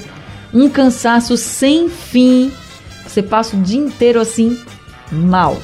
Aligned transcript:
um 0.53 0.67
cansaço 0.67 1.37
sem 1.37 1.87
fim 1.87 2.51
você 3.09 3.23
passa 3.23 3.55
o 3.55 3.61
dia 3.61 3.79
inteiro 3.79 4.19
assim, 4.19 4.57
mal. 5.11 5.57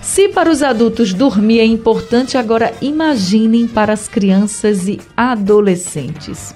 Se 0.00 0.28
para 0.28 0.50
os 0.50 0.62
adultos 0.62 1.12
dormir 1.12 1.60
é 1.60 1.64
importante, 1.64 2.38
agora 2.38 2.72
imaginem 2.80 3.66
para 3.66 3.92
as 3.92 4.08
crianças 4.08 4.88
e 4.88 4.98
adolescentes. 5.16 6.54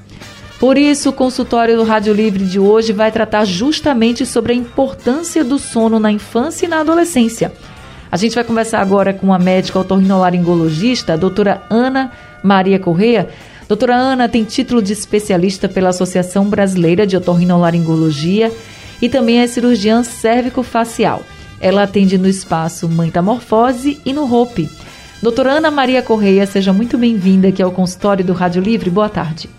Por 0.58 0.78
isso, 0.78 1.10
o 1.10 1.12
consultório 1.12 1.76
do 1.76 1.82
Rádio 1.82 2.14
Livre 2.14 2.44
de 2.44 2.58
hoje 2.58 2.92
vai 2.92 3.10
tratar 3.10 3.44
justamente 3.44 4.24
sobre 4.24 4.52
a 4.52 4.56
importância 4.56 5.42
do 5.42 5.58
sono 5.58 5.98
na 5.98 6.12
infância 6.12 6.66
e 6.66 6.68
na 6.68 6.80
adolescência. 6.80 7.52
A 8.10 8.16
gente 8.16 8.34
vai 8.34 8.44
conversar 8.44 8.80
agora 8.80 9.12
com 9.12 9.34
a 9.34 9.38
médica 9.38 9.80
otorrinolaringologista, 9.80 11.14
a 11.14 11.16
doutora 11.16 11.62
Ana 11.68 12.12
Maria 12.42 12.78
Correia. 12.78 13.28
Doutora 13.66 13.96
Ana 13.96 14.28
tem 14.28 14.44
título 14.44 14.80
de 14.80 14.92
especialista 14.92 15.68
pela 15.68 15.88
Associação 15.88 16.48
Brasileira 16.48 17.06
de 17.06 17.16
Otorrinolaringologia 17.16 18.52
e 19.02 19.08
também 19.08 19.40
é 19.40 19.46
cirurgiã 19.48 20.04
cérvico-facial. 20.04 21.22
Ela 21.60 21.82
atende 21.82 22.16
no 22.16 22.28
espaço 22.28 22.88
Metamorfose 22.88 24.00
e 24.06 24.12
no 24.12 24.32
Hope. 24.32 24.70
Doutora 25.20 25.54
Ana 25.54 25.70
Maria 25.70 26.02
Correia, 26.02 26.46
seja 26.46 26.72
muito 26.72 26.96
bem-vinda 26.96 27.48
aqui 27.48 27.60
ao 27.60 27.72
consultório 27.72 28.24
do 28.24 28.32
Rádio 28.32 28.62
Livre. 28.62 28.90
Boa 28.90 29.08
tarde. 29.08 29.50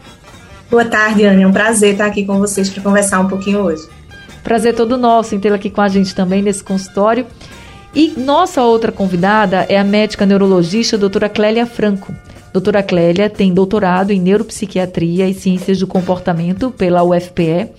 Boa 0.72 0.86
tarde, 0.86 1.24
Ana. 1.24 1.42
É 1.42 1.48
um 1.48 1.52
prazer 1.52 1.92
estar 1.92 2.06
aqui 2.06 2.26
com 2.26 2.40
vocês 2.40 2.70
para 2.70 2.82
conversar 2.82 3.20
um 3.20 3.28
pouquinho 3.28 3.60
hoje. 3.60 3.84
Prazer 4.44 4.74
todo 4.74 4.98
nosso 4.98 5.36
em 5.36 5.40
tê-la 5.40 5.56
aqui 5.56 5.70
com 5.70 5.82
a 5.82 5.88
gente 5.88 6.16
também 6.16 6.42
nesse 6.42 6.64
consultório. 6.64 7.26
E 7.94 8.14
nossa 8.18 8.64
outra 8.64 8.92
convidada 8.92 9.66
é 9.70 9.78
a 9.78 9.84
médica 9.84 10.26
neurologista 10.26 10.98
doutora 10.98 11.30
Clélia 11.30 11.66
Franco. 11.66 12.14
Doutora 12.52 12.84
Clélia 12.84 13.30
tem 13.30 13.54
doutorado 13.54 14.12
em 14.12 14.20
neuropsiquiatria 14.20 15.28
e 15.30 15.34
ciências 15.34 15.80
do 15.80 15.88
comportamento 15.88 16.72
pela 16.72 17.04
UFPE 17.04 17.70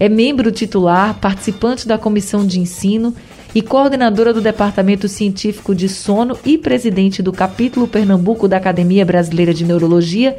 é 0.00 0.08
membro 0.08 0.50
titular, 0.50 1.20
participante 1.20 1.86
da 1.86 1.98
comissão 1.98 2.46
de 2.46 2.58
ensino 2.58 3.14
e 3.54 3.60
coordenadora 3.60 4.32
do 4.32 4.40
Departamento 4.40 5.06
Científico 5.06 5.74
de 5.74 5.90
Sono 5.90 6.38
e 6.42 6.56
presidente 6.56 7.22
do 7.22 7.30
capítulo 7.30 7.86
Pernambuco 7.86 8.48
da 8.48 8.56
Academia 8.56 9.04
Brasileira 9.04 9.52
de 9.52 9.62
Neurologia. 9.62 10.38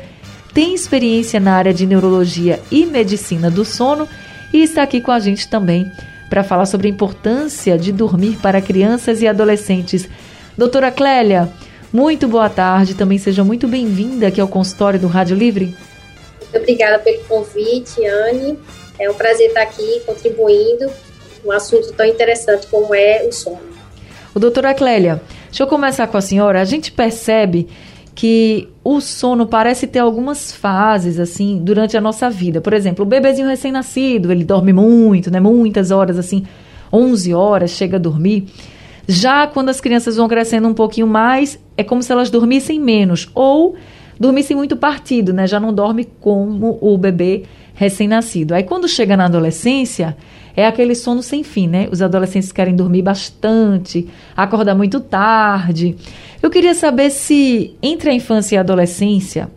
Tem 0.51 0.73
experiência 0.73 1.39
na 1.39 1.53
área 1.53 1.73
de 1.73 1.85
neurologia 1.85 2.59
e 2.71 2.87
medicina 2.87 3.51
do 3.51 3.63
sono 3.63 4.07
e 4.51 4.63
está 4.63 4.81
aqui 4.81 4.99
com 4.99 5.11
a 5.11 5.19
gente 5.19 5.47
também 5.47 5.89
para 6.27 6.43
falar 6.43 6.65
sobre 6.65 6.87
a 6.87 6.91
importância 6.91 7.77
de 7.77 7.91
dormir 7.91 8.39
para 8.41 8.61
crianças 8.61 9.21
e 9.21 9.27
adolescentes. 9.27 10.09
Doutora 10.57 10.89
Clélia, 10.89 11.49
muito 11.93 12.27
boa 12.27 12.49
tarde, 12.49 12.95
também 12.95 13.19
seja 13.19 13.43
muito 13.43 13.67
bem-vinda 13.67 14.27
aqui 14.27 14.41
ao 14.41 14.47
consultório 14.47 14.99
do 14.99 15.07
Rádio 15.07 15.37
Livre. 15.37 15.75
Muito 16.39 16.57
obrigada 16.57 16.99
pelo 16.99 17.23
convite, 17.25 18.03
Anne. 18.05 18.57
É 19.01 19.09
um 19.09 19.15
prazer 19.15 19.47
estar 19.47 19.63
aqui 19.63 19.99
contribuindo 20.05 20.85
um 21.43 21.51
assunto 21.51 21.91
tão 21.93 22.05
interessante 22.05 22.67
como 22.67 22.93
é 22.93 23.25
o 23.27 23.31
sono. 23.31 23.57
O 24.31 24.39
doutora 24.39 24.75
Clélia, 24.75 25.19
deixa 25.45 25.63
eu 25.63 25.67
começar 25.67 26.05
com 26.05 26.17
a 26.17 26.21
senhora. 26.21 26.61
A 26.61 26.65
gente 26.65 26.91
percebe 26.91 27.67
que 28.13 28.69
o 28.83 29.01
sono 29.01 29.47
parece 29.47 29.87
ter 29.87 29.97
algumas 29.97 30.51
fases 30.51 31.19
assim 31.19 31.59
durante 31.63 31.97
a 31.97 32.01
nossa 32.01 32.29
vida. 32.29 32.61
Por 32.61 32.73
exemplo, 32.73 33.03
o 33.03 33.07
bebezinho 33.07 33.47
recém-nascido, 33.47 34.31
ele 34.31 34.43
dorme 34.43 34.71
muito, 34.71 35.31
né? 35.31 35.39
Muitas 35.39 35.89
horas 35.89 36.19
assim, 36.19 36.45
11 36.93 37.33
horas 37.33 37.71
chega 37.71 37.97
a 37.97 37.99
dormir. 37.99 38.49
Já 39.07 39.47
quando 39.47 39.69
as 39.69 39.81
crianças 39.81 40.15
vão 40.15 40.27
crescendo 40.27 40.67
um 40.67 40.75
pouquinho 40.75 41.07
mais, 41.07 41.57
é 41.75 41.83
como 41.83 42.03
se 42.03 42.11
elas 42.11 42.29
dormissem 42.29 42.79
menos 42.79 43.27
ou 43.33 43.73
dormissem 44.19 44.55
muito 44.55 44.77
partido, 44.77 45.33
né? 45.33 45.47
Já 45.47 45.59
não 45.59 45.73
dorme 45.73 46.07
como 46.19 46.77
o 46.79 46.95
bebê 46.99 47.45
recém-nascido. 47.81 48.53
Aí 48.53 48.61
quando 48.61 48.87
chega 48.87 49.17
na 49.17 49.25
adolescência, 49.25 50.15
é 50.55 50.67
aquele 50.67 50.93
sono 50.93 51.23
sem 51.23 51.43
fim, 51.43 51.67
né? 51.67 51.89
Os 51.91 51.99
adolescentes 51.99 52.51
querem 52.51 52.75
dormir 52.75 53.01
bastante, 53.01 54.07
acordar 54.37 54.75
muito 54.75 54.99
tarde. 54.99 55.95
Eu 56.43 56.51
queria 56.51 56.75
saber 56.75 57.09
se 57.09 57.75
entre 57.81 58.11
a 58.11 58.13
infância 58.13 58.55
e 58.55 58.57
a 58.59 58.61
adolescência 58.61 59.49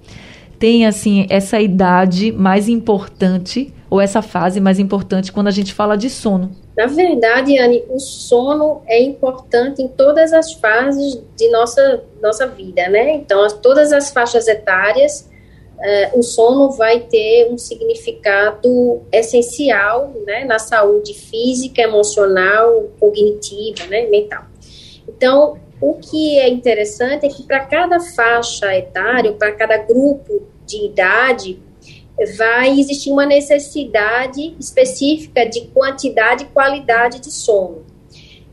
tem 0.59 0.87
assim 0.87 1.27
essa 1.29 1.61
idade 1.61 2.33
mais 2.33 2.67
importante 2.67 3.75
ou 3.91 4.01
essa 4.01 4.23
fase 4.23 4.59
mais 4.59 4.79
importante 4.79 5.31
quando 5.31 5.49
a 5.49 5.51
gente 5.51 5.75
fala 5.75 5.95
de 5.95 6.09
sono. 6.09 6.51
Na 6.75 6.87
verdade, 6.87 7.59
Anne, 7.59 7.85
o 7.91 7.99
sono 7.99 8.81
é 8.87 9.03
importante 9.03 9.83
em 9.83 9.89
todas 9.89 10.33
as 10.33 10.55
fases 10.55 11.23
de 11.37 11.51
nossa, 11.51 12.03
nossa 12.23 12.47
vida, 12.47 12.89
né? 12.89 13.17
Então, 13.17 13.47
todas 13.61 13.93
as 13.93 14.11
faixas 14.11 14.49
etárias, 14.49 15.29
uh, 15.79 16.19
o 16.19 16.23
sono 16.23 16.71
vai 16.73 17.01
ter 17.01 17.49
um 17.51 17.59
significado 17.59 19.03
essencial 19.12 20.12
né, 20.27 20.45
na 20.45 20.59
saúde 20.59 21.15
física, 21.15 21.83
emocional, 21.83 22.89
cognitiva, 22.99 23.87
né, 23.89 24.07
mental. 24.07 24.45
Então, 25.09 25.59
o 25.81 25.95
que 25.95 26.39
é 26.39 26.49
interessante 26.49 27.27
é 27.27 27.29
que 27.29 27.43
para 27.43 27.61
cada 27.67 28.01
faixa 28.01 28.75
etária, 28.75 29.33
para 29.33 29.53
cada 29.53 29.77
grupo 29.79 30.43
de 30.67 30.87
idade, 30.87 31.61
vai 32.37 32.79
existir 32.79 33.11
uma 33.11 33.27
necessidade 33.27 34.56
específica 34.59 35.45
de 35.45 35.62
quantidade 35.67 36.45
e 36.45 36.47
qualidade 36.47 37.21
de 37.21 37.31
sono. 37.31 37.85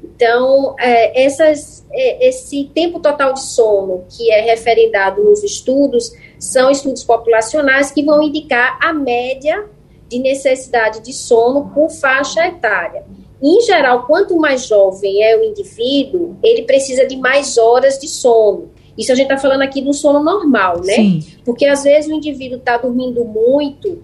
Então, 0.03 0.75
é, 0.79 1.23
essas, 1.23 1.85
é, 1.91 2.27
esse 2.27 2.69
tempo 2.73 2.99
total 2.99 3.33
de 3.33 3.43
sono 3.43 4.05
que 4.09 4.31
é 4.31 4.41
referendado 4.41 5.23
nos 5.23 5.43
estudos 5.43 6.11
são 6.41 6.71
estudos 6.71 7.03
populacionais 7.03 7.91
que 7.91 8.03
vão 8.03 8.19
indicar 8.19 8.79
a 8.81 8.91
média 8.91 9.63
de 10.09 10.17
necessidade 10.17 10.99
de 10.99 11.13
sono 11.13 11.69
por 11.69 11.91
faixa 11.91 12.47
etária. 12.47 13.05
Em 13.41 13.61
geral, 13.61 14.07
quanto 14.07 14.35
mais 14.37 14.65
jovem 14.65 15.23
é 15.23 15.37
o 15.37 15.43
indivíduo, 15.43 16.35
ele 16.43 16.63
precisa 16.63 17.05
de 17.05 17.15
mais 17.15 17.59
horas 17.59 17.99
de 17.99 18.07
sono. 18.07 18.71
Isso 18.97 19.11
a 19.11 19.15
gente 19.15 19.31
está 19.31 19.37
falando 19.37 19.61
aqui 19.61 19.81
do 19.81 19.93
sono 19.93 20.23
normal, 20.23 20.81
né? 20.83 20.95
Sim. 20.95 21.25
Porque 21.45 21.65
às 21.65 21.83
vezes 21.83 22.11
o 22.11 22.13
indivíduo 22.15 22.57
está 22.57 22.75
dormindo 22.77 23.23
muito 23.23 24.03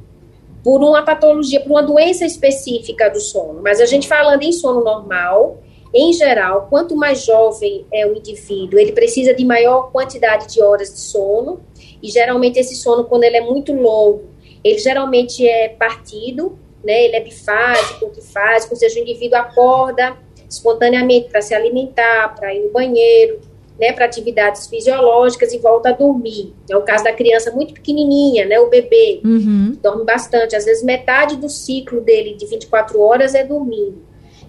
por 0.63 0.83
uma 0.83 1.01
patologia, 1.01 1.59
por 1.61 1.71
uma 1.71 1.83
doença 1.83 2.23
específica 2.23 3.09
do 3.09 3.19
sono. 3.19 3.61
Mas 3.63 3.81
a 3.81 3.85
gente 3.85 4.07
falando 4.07 4.43
em 4.43 4.51
sono 4.51 4.83
normal, 4.83 5.57
em 5.93 6.13
geral, 6.13 6.67
quanto 6.69 6.95
mais 6.95 7.25
jovem 7.25 7.85
é 7.91 8.05
o 8.05 8.15
indivíduo, 8.15 8.79
ele 8.79 8.91
precisa 8.91 9.33
de 9.33 9.45
maior 9.45 9.91
quantidade 9.91 10.53
de 10.53 10.61
horas 10.61 10.93
de 10.93 10.99
sono, 10.99 11.61
e 12.01 12.09
geralmente 12.09 12.59
esse 12.59 12.75
sono, 12.75 13.05
quando 13.05 13.23
ele 13.23 13.37
é 13.37 13.41
muito 13.41 13.73
longo, 13.73 14.25
ele 14.63 14.77
geralmente 14.77 15.47
é 15.47 15.69
partido, 15.69 16.57
né? 16.83 17.05
Ele 17.05 17.15
é 17.15 17.21
bifásico, 17.21 18.09
trifásico, 18.09 18.73
ou 18.73 18.79
seja, 18.79 18.99
o 18.99 19.03
indivíduo 19.03 19.37
acorda 19.37 20.17
espontaneamente 20.49 21.29
para 21.29 21.41
se 21.41 21.53
alimentar, 21.53 22.35
para 22.35 22.53
ir 22.53 22.63
no 22.63 22.71
banheiro, 22.71 23.41
né, 23.79 23.91
para 23.91 24.05
atividades 24.05 24.67
fisiológicas 24.67 25.53
e 25.53 25.59
volta 25.59 25.89
a 25.89 25.91
dormir. 25.91 26.53
É 26.69 26.75
o 26.75 26.81
caso 26.81 27.03
da 27.03 27.13
criança 27.13 27.51
muito 27.51 27.73
pequenininha, 27.73 28.45
né, 28.45 28.59
o 28.59 28.69
bebê, 28.69 29.21
uhum. 29.23 29.77
dorme 29.81 30.03
bastante. 30.03 30.55
Às 30.55 30.65
vezes 30.65 30.83
metade 30.83 31.35
do 31.35 31.49
ciclo 31.49 32.01
dele 32.01 32.35
de 32.35 32.45
24 32.45 32.99
horas 32.99 33.35
é 33.35 33.43
dormindo. 33.43 34.06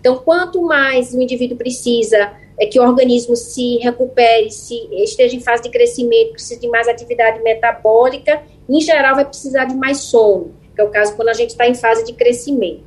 Então, 0.08 0.22
quanto 0.25 0.62
mais 0.62 1.12
o 1.12 1.20
indivíduo 1.20 1.58
precisa 1.58 2.32
é 2.58 2.64
que 2.64 2.81
o 2.81 2.82
organismo 2.82 3.37
se 3.37 3.76
recupere, 3.76 4.50
se 4.50 4.75
esteja 5.05 5.37
em 5.37 5.40
fase 5.40 5.64
de 5.64 5.69
crescimento, 5.69 6.32
precisa 6.32 6.58
de 6.58 6.66
mais 6.66 6.88
atividade 6.88 7.43
metabólica, 7.43 8.40
em 8.66 8.81
geral 8.81 9.16
vai 9.16 9.26
precisar 9.26 9.66
de 9.66 9.75
mais 9.75 9.99
sono, 9.99 10.55
que 10.75 10.81
é 10.81 10.84
o 10.84 10.88
caso 10.88 11.14
quando 11.14 11.28
a 11.28 11.34
gente 11.34 11.50
está 11.50 11.69
em 11.69 11.75
fase 11.75 12.06
de 12.06 12.14
crescimento. 12.14 12.81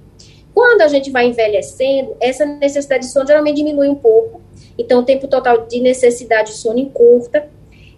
Quando 0.52 0.82
a 0.82 0.88
gente 0.88 1.12
vai 1.12 1.28
envelhecendo, 1.28 2.18
essa 2.20 2.44
necessidade 2.44 3.06
de 3.06 3.12
sono 3.12 3.28
geralmente 3.28 3.58
diminui 3.58 3.88
um 3.88 3.94
pouco, 3.94 4.42
então 4.76 5.02
o 5.02 5.06
tempo 5.06 5.28
total 5.28 5.68
de 5.68 5.80
necessidade 5.80 6.54
de 6.54 6.58
sono 6.58 6.80
encurta, 6.80 7.48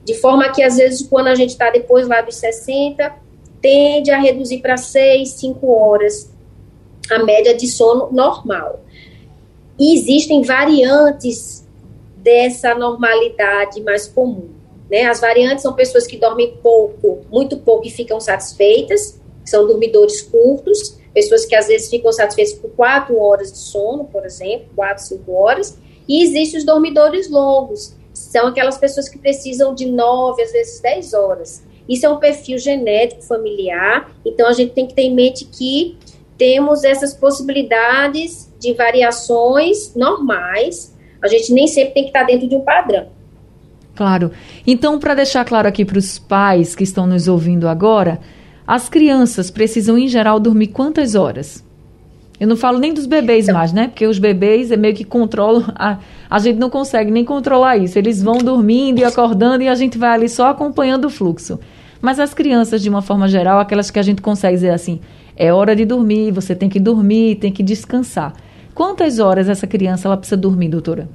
de 0.03 0.15
forma 0.15 0.51
que 0.51 0.61
às 0.61 0.75
vezes 0.75 1.07
quando 1.07 1.27
a 1.27 1.35
gente 1.35 1.51
está 1.51 1.69
depois 1.69 2.09
lá 2.09 2.19
dos 2.19 2.35
60, 2.35 3.09
tende 3.61 4.11
a 4.11 4.19
reduzir 4.19 4.57
para 4.57 4.75
6, 4.75 5.29
5 5.29 5.65
horas 5.71 6.29
a 7.09 7.23
média 7.23 7.55
de 7.55 7.67
sono 7.67 8.11
normal. 8.11 8.82
E 9.79 9.95
existem 9.95 10.41
variantes 10.41 11.67
dessa 12.17 12.73
normalidade 12.73 13.81
mais 13.81 14.07
comum. 14.07 14.49
Né? 14.89 15.05
As 15.05 15.19
variantes 15.19 15.63
são 15.63 15.73
pessoas 15.73 16.05
que 16.05 16.17
dormem 16.17 16.57
pouco, 16.61 17.21
muito 17.31 17.57
pouco 17.57 17.87
e 17.87 17.89
ficam 17.89 18.19
satisfeitas, 18.19 19.19
são 19.45 19.67
dormidores 19.67 20.21
curtos, 20.21 20.97
pessoas 21.13 21.45
que 21.45 21.55
às 21.55 21.67
vezes 21.67 21.89
ficam 21.89 22.11
satisfeitas 22.11 22.53
por 22.53 22.69
quatro 22.71 23.19
horas 23.19 23.51
de 23.51 23.57
sono, 23.57 24.05
por 24.05 24.25
exemplo, 24.25 24.67
quatro, 24.75 25.03
cinco 25.03 25.33
horas, 25.33 25.77
e 26.07 26.23
existem 26.23 26.59
os 26.59 26.65
dormidores 26.65 27.29
longos, 27.29 27.95
são 28.13 28.47
aquelas 28.47 28.77
pessoas 28.77 29.09
que 29.09 29.17
precisam 29.17 29.73
de 29.73 29.85
nove, 29.85 30.43
às 30.43 30.51
vezes 30.51 30.81
dez 30.81 31.13
horas. 31.13 31.63
Isso 31.87 32.05
é 32.05 32.09
um 32.09 32.17
perfil 32.17 32.57
genético 32.57 33.21
familiar, 33.23 34.15
então 34.23 34.47
a 34.47 34.53
gente 34.53 34.73
tem 34.73 34.87
que 34.87 34.93
ter 34.93 35.03
em 35.03 35.13
mente 35.13 35.45
que 35.45 35.97
temos 36.37 36.83
essas 36.83 37.13
possibilidades 37.13 38.51
de 38.59 38.73
variações 38.73 39.93
normais, 39.95 40.95
a 41.21 41.27
gente 41.27 41.53
nem 41.53 41.67
sempre 41.67 41.93
tem 41.93 42.03
que 42.03 42.09
estar 42.09 42.23
dentro 42.23 42.47
de 42.47 42.55
um 42.55 42.61
padrão. 42.61 43.07
Claro. 43.95 44.31
Então, 44.65 44.99
para 44.99 45.13
deixar 45.13 45.45
claro 45.45 45.67
aqui 45.67 45.85
para 45.85 45.99
os 45.99 46.17
pais 46.17 46.75
que 46.75 46.83
estão 46.83 47.05
nos 47.05 47.27
ouvindo 47.27 47.67
agora, 47.67 48.19
as 48.65 48.89
crianças 48.89 49.51
precisam, 49.51 49.97
em 49.97 50.07
geral, 50.07 50.39
dormir 50.39 50.67
quantas 50.67 51.15
horas? 51.15 51.63
Eu 52.39 52.47
não 52.47 52.57
falo 52.57 52.79
nem 52.79 52.93
dos 52.93 53.05
bebês 53.05 53.45
então, 53.45 53.55
mais, 53.55 53.71
né? 53.71 53.87
Porque 53.87 54.07
os 54.07 54.17
bebês 54.17 54.71
é 54.71 54.77
meio 54.77 54.95
que 54.95 55.03
controlam. 55.03 55.63
A, 55.75 55.99
a 56.29 56.39
gente 56.39 56.57
não 56.57 56.69
consegue 56.69 57.11
nem 57.11 57.23
controlar 57.23 57.77
isso. 57.77 57.97
Eles 57.97 58.21
vão 58.21 58.39
dormindo 58.39 58.99
e 58.99 59.03
acordando 59.03 59.63
e 59.63 59.69
a 59.69 59.75
gente 59.75 59.97
vai 59.97 60.09
ali 60.09 60.27
só 60.27 60.49
acompanhando 60.49 61.05
o 61.05 61.09
fluxo. 61.09 61.59
Mas 62.01 62.19
as 62.19 62.33
crianças, 62.33 62.81
de 62.81 62.89
uma 62.89 63.01
forma 63.01 63.27
geral, 63.27 63.59
aquelas 63.59 63.89
que 63.91 63.99
a 63.99 64.03
gente 64.03 64.21
consegue 64.21 64.55
dizer 64.55 64.71
assim: 64.71 64.99
é 65.35 65.51
hora 65.51 65.75
de 65.75 65.85
dormir, 65.85 66.31
você 66.31 66.55
tem 66.55 66.69
que 66.69 66.79
dormir, 66.79 67.35
tem 67.35 67.51
que 67.51 67.63
descansar. 67.63 68.33
Quantas 68.73 69.19
horas 69.19 69.49
essa 69.49 69.67
criança 69.67 70.07
ela 70.07 70.17
precisa 70.17 70.37
dormir, 70.37 70.69
doutora? 70.69 71.07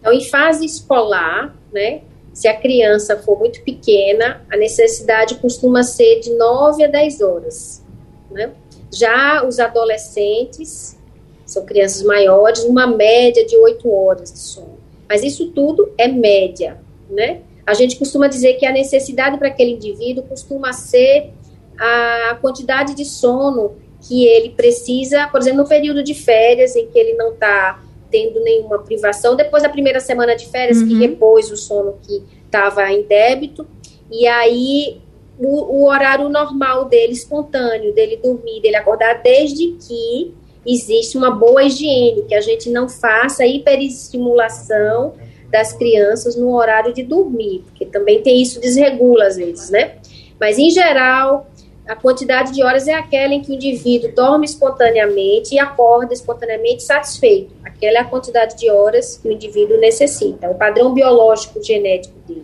Então, 0.00 0.12
em 0.12 0.24
fase 0.24 0.64
escolar, 0.64 1.54
né, 1.72 2.02
se 2.32 2.46
a 2.48 2.54
criança 2.54 3.16
for 3.16 3.38
muito 3.38 3.62
pequena, 3.62 4.42
a 4.50 4.56
necessidade 4.56 5.36
costuma 5.36 5.82
ser 5.82 6.20
de 6.20 6.34
9 6.34 6.84
a 6.84 6.86
10 6.86 7.20
horas. 7.20 7.84
Né? 8.30 8.50
Já 8.92 9.44
os 9.46 9.58
adolescentes, 9.58 10.96
são 11.44 11.64
crianças 11.64 12.02
maiores, 12.02 12.64
uma 12.64 12.86
média 12.86 13.46
de 13.46 13.56
8 13.56 13.90
horas 13.90 14.32
de 14.32 14.38
sono. 14.38 14.76
Mas 15.08 15.22
isso 15.22 15.50
tudo 15.52 15.92
é 15.96 16.08
média, 16.08 16.78
né? 17.08 17.40
A 17.64 17.72
gente 17.74 17.96
costuma 17.96 18.26
dizer 18.26 18.54
que 18.54 18.66
a 18.66 18.72
necessidade 18.72 19.38
para 19.38 19.48
aquele 19.48 19.72
indivíduo 19.72 20.24
costuma 20.24 20.72
ser 20.72 21.32
a 21.78 22.38
quantidade 22.40 22.94
de 22.94 23.04
sono 23.04 23.76
que 24.00 24.26
ele 24.26 24.50
precisa, 24.50 25.26
por 25.28 25.40
exemplo, 25.40 25.62
no 25.62 25.68
período 25.68 26.02
de 26.02 26.14
férias, 26.14 26.76
em 26.76 26.86
que 26.86 26.98
ele 26.98 27.14
não 27.14 27.32
está 27.32 27.82
tendo 28.10 28.40
nenhuma 28.40 28.78
privação. 28.78 29.34
Depois 29.34 29.62
da 29.62 29.68
primeira 29.68 30.00
semana 30.00 30.36
de 30.36 30.46
férias, 30.46 30.78
uhum. 30.78 30.88
que 30.88 30.98
repôs 30.98 31.50
o 31.50 31.56
sono 31.56 31.98
que 32.02 32.22
estava 32.44 32.90
em 32.90 33.02
débito, 33.02 33.66
e 34.10 34.26
aí 34.26 35.00
o, 35.38 35.80
o, 35.80 35.88
horário 35.88 36.28
normal 36.28 36.86
dele, 36.86 37.12
espontâneo, 37.12 37.92
dele 37.92 38.16
dormir, 38.16 38.60
dele 38.60 38.76
acordar, 38.76 39.20
desde 39.22 39.72
que 39.72 40.34
existe 40.64 41.18
uma 41.18 41.30
boa 41.30 41.64
higiene, 41.64 42.22
que 42.22 42.34
a 42.34 42.40
gente 42.40 42.70
não 42.70 42.88
faça 42.88 43.44
hiperestimulação 43.44 45.14
das 45.50 45.72
crianças 45.72 46.36
no 46.36 46.54
horário 46.54 46.92
de 46.92 47.02
dormir, 47.02 47.62
porque 47.66 47.86
também 47.86 48.20
tem 48.22 48.42
isso 48.42 48.60
desregula 48.60 49.26
às 49.26 49.36
vezes, 49.36 49.70
né? 49.70 49.96
Mas 50.40 50.58
em 50.58 50.70
geral, 50.70 51.48
a 51.86 51.94
quantidade 51.94 52.52
de 52.52 52.62
horas 52.62 52.88
é 52.88 52.94
aquela 52.94 53.32
em 53.32 53.40
que 53.40 53.52
o 53.52 53.54
indivíduo 53.54 54.12
dorme 54.14 54.44
espontaneamente 54.44 55.54
e 55.54 55.58
acorda 55.58 56.12
espontaneamente 56.12 56.82
satisfeito. 56.82 57.54
Aquela 57.64 57.98
é 57.98 58.00
a 58.00 58.04
quantidade 58.04 58.56
de 58.56 58.70
horas 58.70 59.16
que 59.16 59.28
o 59.28 59.32
indivíduo 59.32 59.78
necessita, 59.78 60.50
o 60.50 60.54
padrão 60.54 60.92
biológico 60.92 61.62
genético 61.62 62.18
dele. 62.26 62.42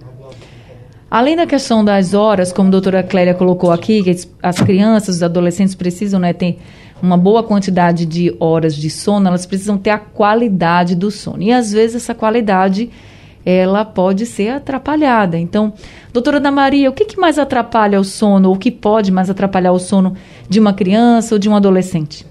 Além 1.10 1.36
da 1.36 1.46
questão 1.46 1.84
das 1.84 2.14
horas, 2.14 2.52
como 2.52 2.68
a 2.68 2.70
doutora 2.70 3.02
Clélia 3.02 3.34
colocou 3.34 3.70
aqui, 3.70 4.02
que 4.02 4.16
as 4.42 4.60
crianças, 4.60 5.16
os 5.16 5.22
adolescentes 5.22 5.74
precisam 5.74 6.18
né, 6.18 6.32
ter 6.32 6.58
uma 7.02 7.18
boa 7.18 7.42
quantidade 7.42 8.06
de 8.06 8.34
horas 8.38 8.74
de 8.74 8.88
sono, 8.88 9.26
elas 9.26 9.44
precisam 9.44 9.76
ter 9.76 9.90
a 9.90 9.98
qualidade 9.98 10.94
do 10.94 11.10
sono. 11.10 11.42
E 11.42 11.52
às 11.52 11.72
vezes 11.72 11.96
essa 11.96 12.14
qualidade 12.14 12.90
ela 13.44 13.84
pode 13.84 14.26
ser 14.26 14.50
atrapalhada. 14.50 15.38
Então, 15.38 15.72
doutora 16.12 16.38
Ana 16.38 16.50
Maria, 16.50 16.90
o 16.90 16.92
que, 16.92 17.04
que 17.04 17.18
mais 17.18 17.38
atrapalha 17.38 18.00
o 18.00 18.04
sono, 18.04 18.48
ou 18.48 18.54
o 18.54 18.58
que 18.58 18.70
pode 18.70 19.10
mais 19.10 19.28
atrapalhar 19.28 19.72
o 19.72 19.78
sono 19.78 20.16
de 20.48 20.60
uma 20.60 20.72
criança 20.72 21.34
ou 21.34 21.38
de 21.38 21.48
um 21.48 21.56
adolescente? 21.56 22.26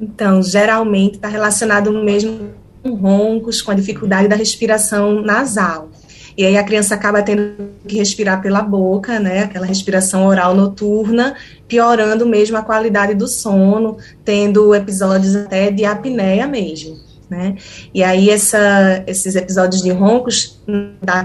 Então, 0.00 0.42
geralmente 0.42 1.14
está 1.14 1.28
relacionado 1.28 1.92
mesmo 1.92 2.50
com 2.82 2.94
roncos, 2.94 3.62
com 3.62 3.70
a 3.70 3.74
dificuldade 3.74 4.28
da 4.28 4.36
respiração 4.36 5.22
nasal. 5.22 5.88
E 6.36 6.44
aí 6.44 6.56
a 6.58 6.62
criança 6.62 6.94
acaba 6.94 7.22
tendo 7.22 7.70
que 7.88 7.96
respirar 7.96 8.42
pela 8.42 8.60
boca, 8.60 9.18
né? 9.18 9.44
Aquela 9.44 9.64
respiração 9.64 10.26
oral 10.26 10.54
noturna, 10.54 11.34
piorando 11.66 12.26
mesmo 12.26 12.58
a 12.58 12.62
qualidade 12.62 13.14
do 13.14 13.26
sono, 13.26 13.96
tendo 14.22 14.74
episódios 14.74 15.34
até 15.34 15.70
de 15.70 15.86
apneia 15.86 16.46
mesmo. 16.46 17.05
Né? 17.28 17.56
E 17.92 18.04
aí 18.04 18.30
essa, 18.30 19.02
esses 19.04 19.34
episódios 19.34 19.82
de 19.82 19.90
roncos, 19.90 20.60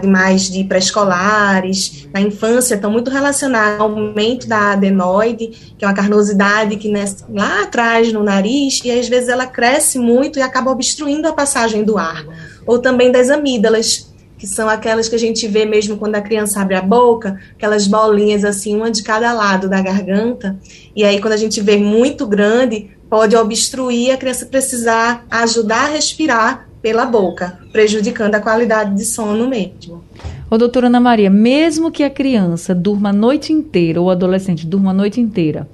mais 0.04 0.50
de 0.50 0.64
pré-escolares, 0.64 2.08
na 2.12 2.20
infância, 2.20 2.74
estão 2.74 2.90
muito 2.90 3.12
relacionados 3.12 3.80
ao 3.80 3.92
aumento 3.92 4.48
da 4.48 4.72
adenoide, 4.72 5.76
que 5.78 5.86
é 5.86 5.88
uma 5.88 5.94
carnosidade 5.94 6.76
que 6.78 6.90
nasce 6.90 7.24
lá 7.30 7.62
atrás 7.64 8.12
no 8.12 8.24
nariz, 8.24 8.82
e 8.84 8.90
às 8.90 9.08
vezes 9.08 9.30
ela 9.30 9.46
cresce 9.46 10.00
muito 10.00 10.40
e 10.40 10.42
acaba 10.42 10.72
obstruindo 10.72 11.28
a 11.28 11.34
passagem 11.34 11.84
do 11.84 12.00
ar. 12.00 12.26
Ou 12.66 12.80
também 12.80 13.12
das 13.12 13.30
amígdalas, 13.30 14.12
que 14.40 14.48
são 14.48 14.68
aquelas 14.68 15.08
que 15.08 15.14
a 15.14 15.20
gente 15.20 15.48
vê 15.48 15.66
mesmo 15.66 15.98
quando 15.98 16.16
a 16.16 16.22
criança 16.22 16.60
abre 16.60 16.74
a 16.74 16.82
boca, 16.82 17.40
aquelas 17.54 17.86
bolinhas 17.86 18.44
assim, 18.44 18.76
uma 18.76 18.90
de 18.90 19.04
cada 19.04 19.32
lado 19.34 19.70
da 19.70 19.80
garganta. 19.80 20.58
E 20.96 21.04
aí, 21.04 21.22
quando 21.22 21.34
a 21.34 21.38
gente 21.38 21.62
vê 21.62 21.78
muito 21.78 22.26
grande, 22.26 22.90
pode 23.12 23.36
obstruir 23.36 24.14
a 24.14 24.18
criança 24.18 24.46
precisar 24.46 25.26
ajudar 25.30 25.90
a 25.90 25.92
respirar 25.92 26.70
pela 26.82 27.06
boca, 27.06 27.60
prejudicando 27.70 28.36
a 28.36 28.40
qualidade 28.40 28.96
de 28.96 29.04
sono 29.04 29.50
mesmo. 29.50 30.02
Ô, 30.50 30.58
doutora 30.58 30.88
Ana 30.88 31.02
Maria, 31.02 31.30
mesmo 31.30 31.92
que 31.92 32.06
a 32.06 32.10
criança 32.10 32.74
durma 32.74 33.10
a 33.10 33.14
noite 33.14 33.52
inteira, 33.52 34.00
ou 34.00 34.08
o 34.08 34.10
adolescente 34.10 34.66
durma 34.66 34.92
a 34.92 34.94
noite 34.94 35.20
inteira, 35.20 35.68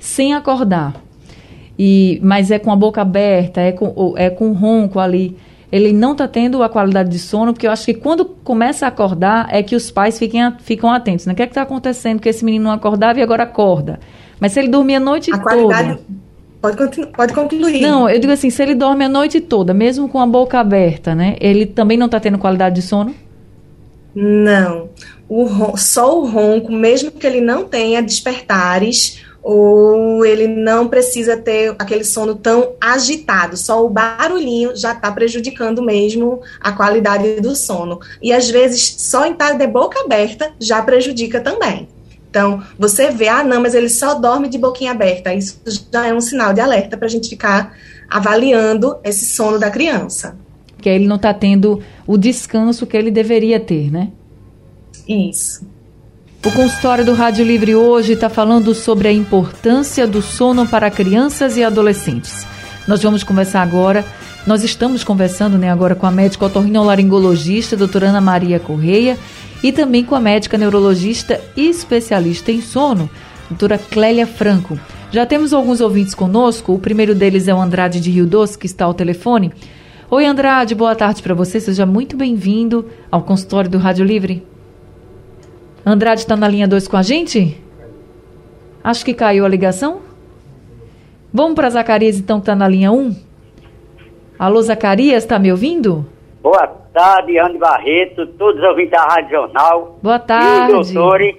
sem 0.00 0.32
acordar, 0.32 0.96
e 1.78 2.18
mas 2.22 2.50
é 2.50 2.58
com 2.58 2.72
a 2.72 2.76
boca 2.76 3.02
aberta, 3.02 3.60
é 3.60 3.70
com, 3.70 4.14
é 4.16 4.30
com 4.30 4.52
ronco 4.52 4.98
ali, 4.98 5.36
ele 5.70 5.92
não 5.92 6.12
está 6.12 6.26
tendo 6.26 6.62
a 6.62 6.70
qualidade 6.70 7.10
de 7.10 7.18
sono, 7.18 7.52
porque 7.52 7.66
eu 7.66 7.70
acho 7.70 7.84
que 7.84 7.92
quando 7.92 8.24
começa 8.24 8.86
a 8.86 8.88
acordar 8.88 9.46
é 9.50 9.62
que 9.62 9.76
os 9.76 9.90
pais 9.90 10.18
fiquem, 10.18 10.40
ficam 10.60 10.90
atentos. 10.90 11.26
Né? 11.26 11.34
O 11.34 11.36
que 11.36 11.42
é 11.42 11.44
está 11.44 11.60
acontecendo 11.60 12.18
que 12.18 12.30
esse 12.30 12.42
menino 12.42 12.64
não 12.64 12.72
acordava 12.72 13.18
e 13.18 13.22
agora 13.22 13.42
acorda? 13.42 14.00
Mas 14.40 14.52
se 14.52 14.60
ele 14.60 14.68
dormia 14.68 14.96
a 14.96 15.00
noite 15.00 15.30
a 15.30 15.38
toda... 15.38 15.98
Pode, 16.60 17.06
pode 17.08 17.32
concluir. 17.32 17.80
Não, 17.80 18.08
eu 18.08 18.18
digo 18.18 18.32
assim, 18.32 18.50
se 18.50 18.62
ele 18.62 18.74
dorme 18.74 19.04
a 19.04 19.08
noite 19.08 19.40
toda, 19.40 19.72
mesmo 19.72 20.08
com 20.08 20.18
a 20.18 20.26
boca 20.26 20.58
aberta, 20.58 21.14
né? 21.14 21.36
Ele 21.40 21.64
também 21.66 21.96
não 21.96 22.06
está 22.06 22.18
tendo 22.18 22.38
qualidade 22.38 22.74
de 22.76 22.82
sono? 22.82 23.14
Não. 24.14 24.88
O, 25.28 25.76
só 25.76 26.18
o 26.18 26.26
ronco, 26.26 26.72
mesmo 26.72 27.12
que 27.12 27.26
ele 27.26 27.40
não 27.40 27.64
tenha 27.64 28.02
despertares, 28.02 29.22
ou 29.42 30.26
ele 30.26 30.48
não 30.48 30.88
precisa 30.88 31.36
ter 31.36 31.74
aquele 31.78 32.04
sono 32.04 32.34
tão 32.34 32.72
agitado, 32.80 33.56
só 33.56 33.84
o 33.84 33.88
barulhinho 33.88 34.76
já 34.76 34.92
está 34.92 35.10
prejudicando 35.12 35.82
mesmo 35.82 36.42
a 36.60 36.72
qualidade 36.72 37.40
do 37.40 37.54
sono. 37.54 38.00
E 38.20 38.32
às 38.32 38.50
vezes 38.50 38.96
só 38.98 39.26
em 39.26 39.32
estar 39.32 39.52
de 39.52 39.66
boca 39.66 40.00
aberta 40.00 40.52
já 40.60 40.82
prejudica 40.82 41.40
também. 41.40 41.88
Então, 42.38 42.62
você 42.78 43.10
vê, 43.10 43.26
ah, 43.26 43.42
não, 43.42 43.60
mas 43.60 43.74
ele 43.74 43.88
só 43.88 44.14
dorme 44.14 44.48
de 44.48 44.56
boquinha 44.58 44.92
aberta. 44.92 45.34
Isso 45.34 45.60
já 45.92 46.06
é 46.06 46.14
um 46.14 46.20
sinal 46.20 46.54
de 46.54 46.60
alerta 46.60 46.96
para 46.96 47.06
a 47.06 47.10
gente 47.10 47.28
ficar 47.28 47.74
avaliando 48.08 48.96
esse 49.02 49.26
sono 49.26 49.58
da 49.58 49.68
criança. 49.68 50.36
Que 50.80 50.88
ele 50.88 51.08
não 51.08 51.16
está 51.16 51.34
tendo 51.34 51.82
o 52.06 52.16
descanso 52.16 52.86
que 52.86 52.96
ele 52.96 53.10
deveria 53.10 53.58
ter, 53.58 53.90
né? 53.90 54.12
Isso. 55.08 55.66
O 56.46 56.52
consultório 56.52 57.04
do 57.04 57.12
Rádio 57.12 57.44
Livre 57.44 57.74
hoje 57.74 58.12
está 58.12 58.28
falando 58.28 58.72
sobre 58.72 59.08
a 59.08 59.12
importância 59.12 60.06
do 60.06 60.22
sono 60.22 60.64
para 60.64 60.92
crianças 60.92 61.56
e 61.56 61.64
adolescentes. 61.64 62.46
Nós 62.86 63.02
vamos 63.02 63.24
conversar 63.24 63.62
agora. 63.62 64.04
Nós 64.46 64.62
estamos 64.62 65.02
conversando 65.02 65.58
né, 65.58 65.68
agora 65.68 65.96
com 65.96 66.06
a 66.06 66.10
médica 66.12 66.46
otorrinolaringologista, 66.46 67.76
doutora 67.76 68.10
Ana 68.10 68.20
Maria 68.20 68.60
Correia, 68.60 69.18
e 69.62 69.72
também 69.72 70.04
com 70.04 70.14
a 70.14 70.20
médica 70.20 70.56
neurologista 70.56 71.40
e 71.56 71.68
especialista 71.68 72.52
em 72.52 72.60
sono, 72.60 73.08
doutora 73.48 73.78
Clélia 73.78 74.26
Franco. 74.26 74.78
Já 75.10 75.24
temos 75.24 75.52
alguns 75.52 75.80
ouvintes 75.80 76.14
conosco, 76.14 76.72
o 76.72 76.78
primeiro 76.78 77.14
deles 77.14 77.48
é 77.48 77.54
o 77.54 77.60
Andrade 77.60 78.00
de 78.00 78.10
Rio 78.10 78.26
Doce, 78.26 78.58
que 78.58 78.66
está 78.66 78.84
ao 78.84 78.94
telefone. 78.94 79.52
Oi, 80.10 80.26
Andrade, 80.26 80.74
boa 80.74 80.94
tarde 80.94 81.22
para 81.22 81.34
você, 81.34 81.60
seja 81.60 81.86
muito 81.86 82.16
bem-vindo 82.16 82.86
ao 83.10 83.22
consultório 83.22 83.70
do 83.70 83.78
Rádio 83.78 84.04
Livre. 84.04 84.46
Andrade 85.84 86.20
está 86.20 86.36
na 86.36 86.48
linha 86.48 86.68
2 86.68 86.86
com 86.86 86.96
a 86.96 87.02
gente? 87.02 87.62
Acho 88.84 89.04
que 89.04 89.14
caiu 89.14 89.44
a 89.44 89.48
ligação. 89.48 90.00
Vamos 91.32 91.54
para 91.54 91.70
Zacarias, 91.70 92.18
então, 92.18 92.38
que 92.38 92.42
está 92.42 92.54
na 92.54 92.68
linha 92.68 92.92
1. 92.92 92.96
Um. 92.96 93.16
Alô, 94.38 94.62
Zacarias, 94.62 95.24
está 95.24 95.38
me 95.38 95.50
ouvindo? 95.50 96.06
Boa 96.42 96.77
tarde, 96.92 97.38
Andy 97.38 97.58
Barreto, 97.58 98.26
todos 98.38 98.60
os 98.60 98.68
ouvintes 98.68 98.92
da 98.92 99.02
Rádio 99.02 99.30
Jornal. 99.30 99.98
Boa 100.02 100.18
tarde. 100.18 100.72
E 100.72 100.76
os 100.76 100.92
doutores. 100.92 101.36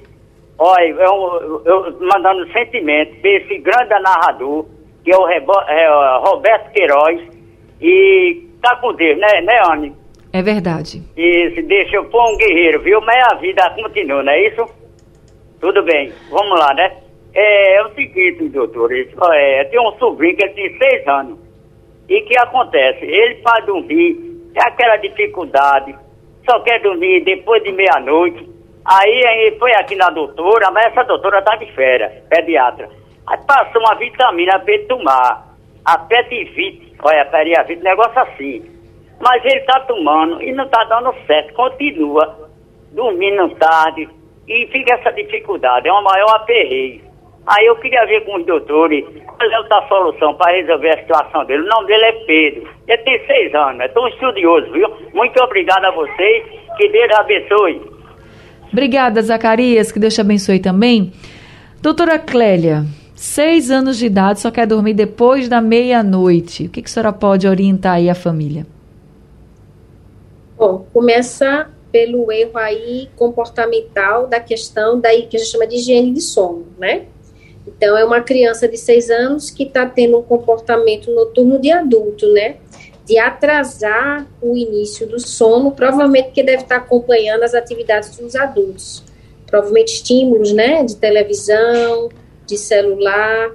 Olha, 0.58 0.84
eu, 0.84 1.62
eu 1.66 1.98
mandando 2.02 2.52
sentimento 2.52 3.16
para 3.22 3.30
esse 3.32 3.58
grande 3.60 3.98
narrador, 4.02 4.66
que 5.04 5.12
é 5.12 5.18
o 5.18 5.26
Rebo, 5.26 5.54
é, 5.68 6.20
Roberto 6.20 6.72
Queiroz, 6.74 7.22
e 7.82 8.46
tá 8.62 8.76
com 8.76 8.94
Deus, 8.94 9.18
né, 9.18 9.42
né, 9.42 9.60
Anne? 9.72 9.96
É 10.34 10.42
verdade. 10.42 11.02
Isso, 11.16 11.62
deixa 11.64 11.96
eu 11.96 12.06
pôr 12.06 12.34
um 12.34 12.38
guerreiro, 12.38 12.82
viu? 12.82 13.00
Mas 13.02 13.24
a 13.32 13.36
vida 13.36 13.70
continua, 13.82 14.22
não 14.22 14.32
é 14.32 14.48
isso? 14.48 14.66
Tudo 15.62 15.82
bem, 15.84 16.12
vamos 16.30 16.60
lá, 16.60 16.74
né? 16.74 16.98
É, 17.34 17.76
é 17.76 17.86
o 17.86 17.94
seguinte, 17.94 18.50
doutor, 18.50 18.92
é, 18.92 19.64
tem 19.66 19.80
um 19.80 19.92
sobrinho 19.98 20.36
que 20.36 20.50
tem 20.50 20.78
seis 20.78 21.08
anos. 21.08 21.40
E 22.10 22.22
que 22.22 22.38
acontece? 22.38 23.06
Ele 23.06 23.36
para 23.36 23.66
dormir, 23.66 24.29
tem 24.54 24.64
aquela 24.64 24.98
dificuldade, 24.98 25.96
só 26.50 26.60
quer 26.62 26.82
dormir 26.82 27.24
depois 27.24 27.64
de 27.64 27.72
meia-noite. 27.72 28.50
Aí, 28.86 29.28
aí 29.28 29.58
foi 29.60 29.74
aqui 29.76 29.96
na 29.96 30.10
doutora, 30.10 30.72
mas 30.72 30.88
essa 30.88 31.04
doutora 31.04 31.42
tá 31.42 31.56
de 31.56 31.72
férias, 31.74 32.12
pediatra. 32.30 32.90
Aí 33.28 33.38
passou 33.46 33.82
uma 33.82 33.96
vitamina 33.96 34.60
para 34.60 34.74
ele 34.74 34.86
tomar, 34.86 35.48
a 35.86 35.98
Petivite, 35.98 36.96
olha, 37.04 37.26
Periavite, 37.26 37.84
negócio 37.84 38.20
assim. 38.20 38.64
Mas 39.20 39.44
ele 39.46 39.60
tá 39.62 39.82
tomando 39.82 40.42
e 40.42 40.52
não 40.54 40.68
tá 40.68 40.84
dando 40.86 41.14
certo, 41.28 41.54
continua 41.54 42.50
dormindo 42.92 43.50
tarde 43.56 44.10
e 44.48 44.68
fica 44.68 44.96
essa 44.96 45.12
dificuldade, 45.12 45.88
é 45.88 45.92
uma 45.92 46.02
maior 46.02 46.36
aperreio. 46.36 47.09
Aí 47.50 47.66
eu 47.66 47.76
queria 47.78 48.06
ver 48.06 48.24
com 48.26 48.38
os 48.38 48.46
doutores 48.46 49.04
qual 49.26 49.50
é 49.50 49.56
a 49.56 49.88
solução 49.88 50.36
para 50.36 50.56
resolver 50.56 50.92
a 50.92 51.00
situação 51.00 51.44
dele. 51.46 51.64
O 51.64 51.68
nome 51.68 51.88
dele 51.88 52.06
é 52.06 52.12
Pedro. 52.12 52.70
Ele 52.88 52.98
tem 53.00 53.26
seis 53.26 53.56
anos, 53.56 53.82
é 53.82 53.88
tão 53.88 54.08
estudioso, 54.08 54.72
viu? 54.72 54.88
Muito 55.16 55.42
obrigado 55.42 55.84
a 55.86 55.92
vocês. 55.92 56.46
Que 56.78 56.90
Deus 56.90 57.12
abençoe. 57.12 57.82
Obrigada, 58.72 59.20
Zacarias. 59.24 59.92
Que 59.92 59.98
Deus 59.98 60.14
te 60.14 60.22
abençoe 60.22 60.60
também. 60.60 61.12
Doutora 61.82 62.20
Clélia, 62.20 62.84
seis 63.16 63.72
anos 63.72 63.98
de 63.98 64.06
idade, 64.06 64.42
só 64.42 64.52
quer 64.52 64.68
dormir 64.68 64.94
depois 64.94 65.50
da 65.50 65.60
meia-noite. 65.60 66.68
O 66.68 66.70
que, 66.70 66.84
que 66.84 66.88
a 66.88 66.92
senhora 66.92 67.12
pode 67.12 67.48
orientar 67.48 67.96
aí 67.96 68.12
a 68.12 68.16
família? 68.16 68.68
Bom, 70.56 70.86
começa 70.94 71.68
pelo 71.92 72.32
erro 72.32 72.60
aí 72.60 73.10
comportamental 73.16 74.28
da 74.28 74.40
questão 74.40 75.00
daí 75.00 75.26
que 75.26 75.36
a 75.36 75.40
gente 75.40 75.50
chama 75.50 75.66
de 75.66 75.78
higiene 75.78 76.12
de 76.12 76.22
sono, 76.22 76.68
né? 76.78 77.08
Então, 77.80 77.98
é 77.98 78.04
uma 78.04 78.20
criança 78.20 78.68
de 78.68 78.76
seis 78.76 79.10
anos 79.10 79.50
que 79.50 79.64
está 79.64 79.86
tendo 79.86 80.20
um 80.20 80.22
comportamento 80.22 81.10
noturno 81.12 81.58
de 81.58 81.72
adulto, 81.72 82.30
né? 82.34 82.58
De 83.06 83.18
atrasar 83.18 84.28
o 84.42 84.58
início 84.58 85.08
do 85.08 85.18
sono, 85.18 85.72
provavelmente 85.72 86.32
que 86.32 86.44
deve 86.44 86.64
estar 86.64 86.76
acompanhando 86.76 87.44
as 87.44 87.54
atividades 87.54 88.18
dos 88.18 88.36
adultos. 88.36 89.02
Provavelmente 89.48 89.94
estímulos, 89.94 90.52
né? 90.52 90.84
De 90.84 90.98
televisão, 90.98 92.10
de 92.46 92.58
celular, 92.58 93.52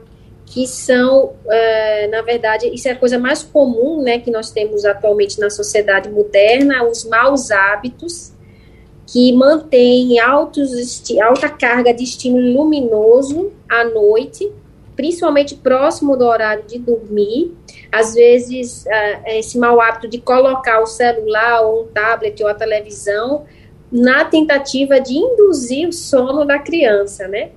que 0.47 0.66
são, 0.66 1.35
é, 1.50 2.07
na 2.07 2.23
verdade, 2.23 2.66
isso 2.75 2.88
é 2.88 2.93
a 2.93 2.97
coisa 2.97 3.19
mais 3.19 3.43
comum, 3.43 4.00
né? 4.02 4.21
Que 4.21 4.31
nós 4.31 4.50
temos 4.50 4.87
atualmente 4.87 5.38
na 5.38 5.50
sociedade 5.50 6.09
moderna, 6.09 6.83
os 6.83 7.04
maus 7.04 7.50
hábitos 7.50 8.33
que 9.06 9.32
mantém 9.32 10.18
altos, 10.18 11.02
alta 11.23 11.49
carga 11.49 11.92
de 11.92 12.04
estímulo 12.04 12.52
luminoso 12.52 13.52
à 13.68 13.84
noite, 13.84 14.50
principalmente 14.96 15.56
próximo 15.56 16.16
do 16.16 16.25
horário 16.25 16.64
de 16.66 16.78
dormir. 16.78 17.52
Às 17.92 18.14
vezes, 18.14 18.84
uh, 18.87 19.28
esse 19.28 19.58
mau 19.58 19.80
hábito 19.80 20.08
de 20.08 20.18
colocar 20.18 20.80
o 20.80 20.87
celular 20.87 21.62
ou 21.62 21.82
um 21.82 21.87
tablet 21.88 22.42
ou 22.42 22.49
a 22.49 22.54
televisão 22.54 23.44
na 23.90 24.25
tentativa 24.25 25.00
de 25.00 25.14
induzir 25.14 25.88
o 25.88 25.92
sono 25.92 26.44
da 26.44 26.58
criança, 26.58 27.28
né? 27.28 27.50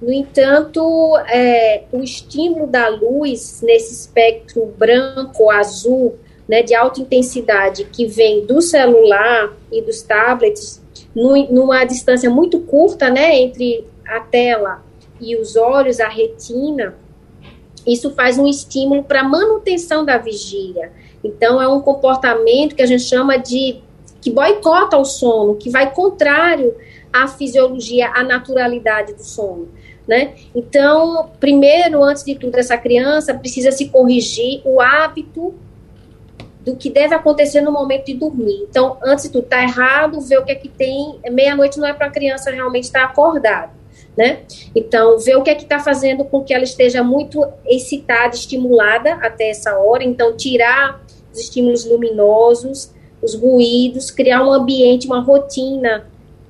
No 0.00 0.12
entanto, 0.12 1.16
é, 1.28 1.84
o 1.90 2.00
estímulo 2.02 2.66
da 2.66 2.88
luz 2.88 3.62
nesse 3.62 3.94
espectro 3.94 4.66
branco, 4.66 5.50
azul, 5.50 6.18
né, 6.48 6.62
de 6.62 6.74
alta 6.74 7.00
intensidade 7.00 7.84
que 7.84 8.06
vem 8.06 8.44
do 8.44 8.60
celular 8.60 9.52
e 9.72 9.80
dos 9.82 10.02
tablets 10.02 10.82
numa 11.14 11.84
distância 11.84 12.28
muito 12.28 12.60
curta, 12.60 13.08
né, 13.08 13.38
entre 13.38 13.86
a 14.06 14.20
tela 14.20 14.82
e 15.20 15.36
os 15.36 15.56
olhos, 15.56 16.00
a 16.00 16.08
retina, 16.08 16.94
isso 17.86 18.10
faz 18.14 18.38
um 18.38 18.46
estímulo 18.46 19.04
para 19.04 19.22
manutenção 19.22 20.04
da 20.04 20.18
vigília. 20.18 20.92
Então, 21.22 21.60
é 21.60 21.68
um 21.68 21.80
comportamento 21.80 22.74
que 22.74 22.82
a 22.82 22.86
gente 22.86 23.02
chama 23.02 23.36
de 23.36 23.80
que 24.20 24.30
boicota 24.30 24.96
o 24.96 25.04
sono, 25.04 25.56
que 25.56 25.70
vai 25.70 25.92
contrário 25.92 26.74
à 27.12 27.28
fisiologia, 27.28 28.10
à 28.14 28.24
naturalidade 28.24 29.12
do 29.14 29.22
sono. 29.22 29.68
Né? 30.06 30.34
Então, 30.54 31.30
primeiro, 31.38 32.02
antes 32.02 32.24
de 32.24 32.34
tudo, 32.34 32.56
essa 32.56 32.76
criança 32.76 33.34
precisa 33.34 33.70
se 33.70 33.88
corrigir 33.88 34.60
o 34.64 34.80
hábito 34.80 35.54
do 36.64 36.74
que 36.74 36.88
deve 36.88 37.14
acontecer 37.14 37.60
no 37.60 37.70
momento 37.70 38.06
de 38.06 38.14
dormir. 38.14 38.66
Então, 38.68 38.96
antes 39.04 39.24
de 39.24 39.30
tudo, 39.30 39.46
tá 39.46 39.62
errado, 39.62 40.20
ver 40.20 40.38
o 40.38 40.44
que 40.44 40.52
é 40.52 40.54
que 40.54 40.68
tem. 40.68 41.20
Meia-noite 41.30 41.78
não 41.78 41.86
é 41.86 41.92
para 41.92 42.06
a 42.06 42.10
criança 42.10 42.50
realmente 42.50 42.84
estar 42.84 43.04
acordada, 43.04 43.70
né? 44.16 44.40
Então, 44.74 45.18
ver 45.18 45.36
o 45.36 45.42
que 45.42 45.50
é 45.50 45.54
que 45.54 45.64
está 45.64 45.78
fazendo 45.78 46.24
com 46.24 46.42
que 46.42 46.54
ela 46.54 46.64
esteja 46.64 47.02
muito 47.02 47.46
excitada, 47.66 48.34
estimulada 48.34 49.14
até 49.14 49.50
essa 49.50 49.78
hora. 49.78 50.02
Então, 50.02 50.34
tirar 50.34 51.04
os 51.32 51.40
estímulos 51.40 51.84
luminosos, 51.84 52.90
os 53.20 53.34
ruídos, 53.34 54.10
criar 54.10 54.42
um 54.42 54.50
ambiente, 54.50 55.06
uma 55.06 55.20
rotina 55.20 56.06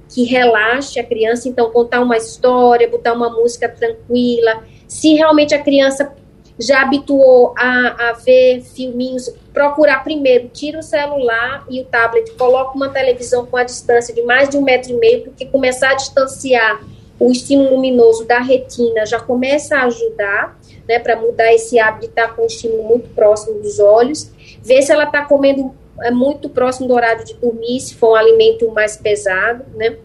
que 0.08 0.22
relaxe 0.22 1.00
a 1.00 1.04
criança. 1.04 1.48
Então, 1.48 1.72
contar 1.72 2.00
uma 2.00 2.16
história, 2.16 2.88
botar 2.88 3.14
uma 3.14 3.30
música 3.30 3.68
tranquila. 3.68 4.62
Se 4.86 5.14
realmente 5.14 5.54
a 5.56 5.62
criança 5.62 6.14
já 6.56 6.82
habituou 6.82 7.52
a, 7.58 8.10
a 8.10 8.12
ver 8.12 8.62
filminhos, 8.62 9.28
procurar 9.54 10.02
primeiro, 10.02 10.48
tira 10.48 10.80
o 10.80 10.82
celular 10.82 11.64
e 11.70 11.80
o 11.80 11.84
tablet, 11.84 12.32
coloca 12.32 12.74
uma 12.74 12.88
televisão 12.88 13.46
com 13.46 13.56
a 13.56 13.62
distância 13.62 14.12
de 14.12 14.20
mais 14.22 14.48
de 14.48 14.56
um 14.56 14.62
metro 14.62 14.90
e 14.90 14.94
meio, 14.94 15.22
porque 15.22 15.46
começar 15.46 15.92
a 15.92 15.94
distanciar 15.94 16.84
o 17.20 17.30
estímulo 17.30 17.76
luminoso 17.76 18.26
da 18.26 18.40
retina 18.40 19.06
já 19.06 19.20
começa 19.20 19.76
a 19.76 19.84
ajudar, 19.84 20.58
né, 20.88 20.98
para 20.98 21.14
mudar 21.14 21.54
esse 21.54 21.78
hábito 21.78 22.00
de 22.00 22.06
estar 22.06 22.34
com 22.34 22.42
o 22.42 22.46
estímulo 22.46 22.82
muito 22.82 23.08
próximo 23.10 23.60
dos 23.60 23.78
olhos, 23.78 24.28
ver 24.60 24.82
se 24.82 24.90
ela 24.90 25.04
está 25.04 25.24
comendo 25.24 25.72
é, 26.02 26.10
muito 26.10 26.48
próximo 26.48 26.88
do 26.88 26.94
horário 26.94 27.24
de 27.24 27.34
dormir, 27.34 27.78
se 27.78 27.94
for 27.94 28.10
um 28.10 28.14
alimento 28.16 28.68
mais 28.72 28.96
pesado, 28.96 29.64
né, 29.76 29.96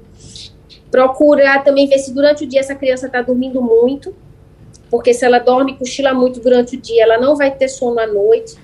procurar 0.91 1.63
também 1.63 1.87
ver 1.87 1.97
se 1.97 2.13
durante 2.13 2.43
o 2.43 2.47
dia 2.47 2.59
essa 2.59 2.75
criança 2.75 3.07
está 3.07 3.23
dormindo 3.23 3.59
muito, 3.63 4.13
porque 4.91 5.11
se 5.11 5.25
ela 5.25 5.39
dorme 5.39 5.71
e 5.71 5.75
cochila 5.75 6.13
muito 6.13 6.39
durante 6.39 6.75
o 6.75 6.79
dia, 6.79 7.03
ela 7.03 7.17
não 7.17 7.35
vai 7.35 7.51
ter 7.51 7.67
sono 7.67 7.99
à 7.99 8.07
noite. 8.07 8.55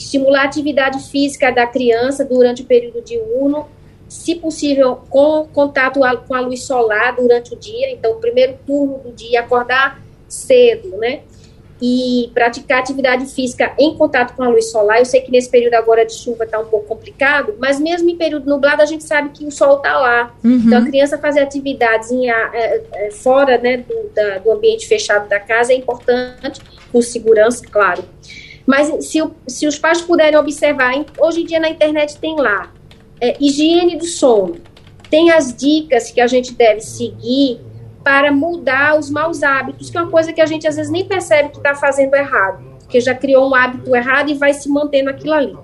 Estimular 0.00 0.42
a 0.42 0.44
atividade 0.44 1.10
física 1.10 1.52
da 1.52 1.66
criança 1.66 2.24
durante 2.24 2.62
o 2.62 2.64
período 2.64 3.02
diurno, 3.02 3.68
se 4.08 4.34
possível, 4.34 5.00
com 5.08 5.46
contato 5.52 6.00
com 6.26 6.34
a 6.34 6.40
luz 6.40 6.64
solar 6.64 7.14
durante 7.14 7.52
o 7.52 7.56
dia. 7.56 7.90
Então, 7.92 8.12
o 8.12 8.16
primeiro 8.16 8.58
turno 8.66 8.98
do 8.98 9.12
dia, 9.12 9.40
acordar 9.40 10.02
cedo, 10.26 10.96
né? 10.96 11.20
e 11.82 12.30
praticar 12.34 12.80
atividade 12.80 13.24
física 13.26 13.72
em 13.78 13.96
contato 13.96 14.36
com 14.36 14.42
a 14.42 14.48
luz 14.48 14.70
solar. 14.70 14.98
Eu 14.98 15.06
sei 15.06 15.22
que 15.22 15.30
nesse 15.30 15.48
período 15.48 15.74
agora 15.74 16.04
de 16.04 16.12
chuva 16.12 16.44
está 16.44 16.58
um 16.58 16.66
pouco 16.66 16.86
complicado, 16.86 17.54
mas 17.58 17.80
mesmo 17.80 18.10
em 18.10 18.16
período 18.16 18.48
nublado 18.48 18.82
a 18.82 18.86
gente 18.86 19.04
sabe 19.04 19.30
que 19.30 19.46
o 19.46 19.50
sol 19.50 19.78
está 19.78 19.98
lá. 19.98 20.34
Uhum. 20.44 20.62
Então 20.66 20.78
a 20.78 20.84
criança 20.84 21.16
fazer 21.16 21.40
atividades 21.40 22.10
em, 22.10 22.30
é, 22.30 22.82
é, 22.92 23.10
fora 23.10 23.56
né, 23.56 23.78
do, 23.78 24.10
da, 24.14 24.38
do 24.38 24.52
ambiente 24.52 24.86
fechado 24.86 25.26
da 25.28 25.40
casa 25.40 25.72
é 25.72 25.76
importante, 25.76 26.60
com 26.92 27.00
segurança, 27.00 27.64
claro. 27.66 28.04
Mas 28.70 29.04
se, 29.04 29.18
se 29.48 29.66
os 29.66 29.76
pais 29.76 30.00
puderem 30.00 30.38
observar, 30.38 30.94
hoje 31.18 31.42
em 31.42 31.44
dia 31.44 31.58
na 31.58 31.68
internet 31.68 32.16
tem 32.18 32.36
lá 32.36 32.72
é, 33.20 33.36
higiene 33.40 33.96
do 33.96 34.04
sono, 34.04 34.58
tem 35.10 35.32
as 35.32 35.52
dicas 35.52 36.12
que 36.12 36.20
a 36.20 36.28
gente 36.28 36.54
deve 36.54 36.80
seguir 36.80 37.60
para 38.04 38.30
mudar 38.30 38.96
os 38.96 39.10
maus 39.10 39.42
hábitos, 39.42 39.90
que 39.90 39.98
é 39.98 40.00
uma 40.00 40.08
coisa 40.08 40.32
que 40.32 40.40
a 40.40 40.46
gente 40.46 40.68
às 40.68 40.76
vezes 40.76 40.90
nem 40.90 41.04
percebe 41.04 41.48
que 41.48 41.56
está 41.56 41.74
fazendo 41.74 42.14
errado, 42.14 42.62
porque 42.78 43.00
já 43.00 43.12
criou 43.12 43.50
um 43.50 43.56
hábito 43.56 43.92
errado 43.92 44.30
e 44.30 44.34
vai 44.34 44.54
se 44.54 44.68
mantendo 44.68 45.10
aquilo 45.10 45.34
ali. 45.34 45.56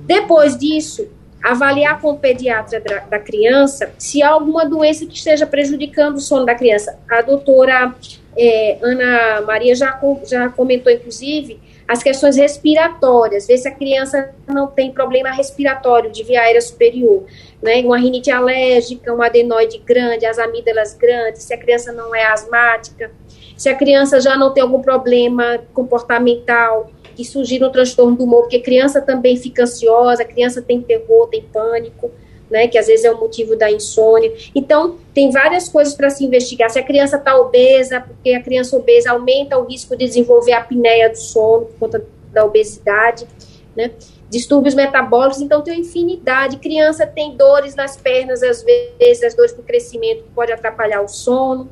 Depois 0.00 0.58
disso, 0.58 1.06
avaliar 1.44 2.00
com 2.00 2.10
o 2.10 2.18
pediatra 2.18 2.80
da, 2.80 2.98
da 2.98 3.18
criança 3.20 3.92
se 3.96 4.24
há 4.24 4.28
alguma 4.28 4.66
doença 4.66 5.06
que 5.06 5.14
esteja 5.14 5.46
prejudicando 5.46 6.16
o 6.16 6.20
sono 6.20 6.44
da 6.44 6.56
criança. 6.56 6.98
A 7.08 7.22
doutora 7.22 7.94
é, 8.36 8.76
Ana 8.82 9.40
Maria 9.42 9.76
já, 9.76 10.00
já 10.28 10.48
comentou, 10.48 10.92
inclusive, 10.92 11.69
as 11.90 12.04
questões 12.04 12.36
respiratórias, 12.36 13.48
ver 13.48 13.58
se 13.58 13.66
a 13.66 13.74
criança 13.74 14.32
não 14.46 14.68
tem 14.68 14.92
problema 14.92 15.32
respiratório 15.32 16.08
de 16.08 16.22
via 16.22 16.40
aérea 16.40 16.60
superior, 16.60 17.24
né? 17.60 17.80
Uma 17.80 17.98
rinite 17.98 18.30
alérgica, 18.30 19.12
um 19.12 19.20
adenoide 19.20 19.78
grande, 19.78 20.24
as 20.24 20.38
amígdalas 20.38 20.94
grandes, 20.94 21.42
se 21.42 21.52
a 21.52 21.58
criança 21.58 21.90
não 21.90 22.14
é 22.14 22.26
asmática, 22.26 23.10
se 23.56 23.68
a 23.68 23.74
criança 23.74 24.20
já 24.20 24.36
não 24.36 24.54
tem 24.54 24.62
algum 24.62 24.80
problema 24.80 25.58
comportamental 25.74 26.88
que 27.16 27.24
surgir 27.24 27.60
um 27.64 27.70
transtorno 27.72 28.16
do 28.16 28.22
humor, 28.22 28.42
porque 28.42 28.58
a 28.58 28.62
criança 28.62 29.00
também 29.00 29.36
fica 29.36 29.64
ansiosa, 29.64 30.22
a 30.22 30.24
criança 30.24 30.62
tem 30.62 30.80
terror, 30.80 31.26
tem 31.26 31.42
pânico, 31.42 32.12
né, 32.50 32.66
que 32.66 32.76
às 32.76 32.88
vezes 32.88 33.04
é 33.04 33.10
o 33.10 33.18
motivo 33.18 33.56
da 33.56 33.70
insônia. 33.70 34.32
Então, 34.54 34.96
tem 35.14 35.30
várias 35.30 35.68
coisas 35.68 35.94
para 35.94 36.10
se 36.10 36.24
investigar. 36.24 36.68
Se 36.68 36.78
a 36.78 36.82
criança 36.82 37.16
está 37.16 37.36
obesa, 37.36 38.00
porque 38.00 38.32
a 38.32 38.42
criança 38.42 38.76
obesa 38.76 39.12
aumenta 39.12 39.56
o 39.56 39.64
risco 39.64 39.96
de 39.96 40.06
desenvolver 40.06 40.52
apneia 40.52 41.08
do 41.08 41.16
sono 41.16 41.66
por 41.66 41.78
conta 41.78 42.04
da 42.32 42.44
obesidade, 42.44 43.26
né? 43.76 43.92
Distúrbios 44.28 44.74
metabólicos, 44.74 45.40
então 45.40 45.60
tem 45.60 45.74
uma 45.74 45.80
infinidade. 45.80 46.58
Criança 46.58 47.04
tem 47.06 47.36
dores 47.36 47.74
nas 47.74 47.96
pernas, 47.96 48.42
às 48.42 48.62
vezes, 48.62 49.24
as 49.24 49.34
dores 49.34 49.52
do 49.52 49.62
crescimento 49.62 50.24
pode 50.34 50.52
atrapalhar 50.52 51.02
o 51.02 51.08
sono. 51.08 51.68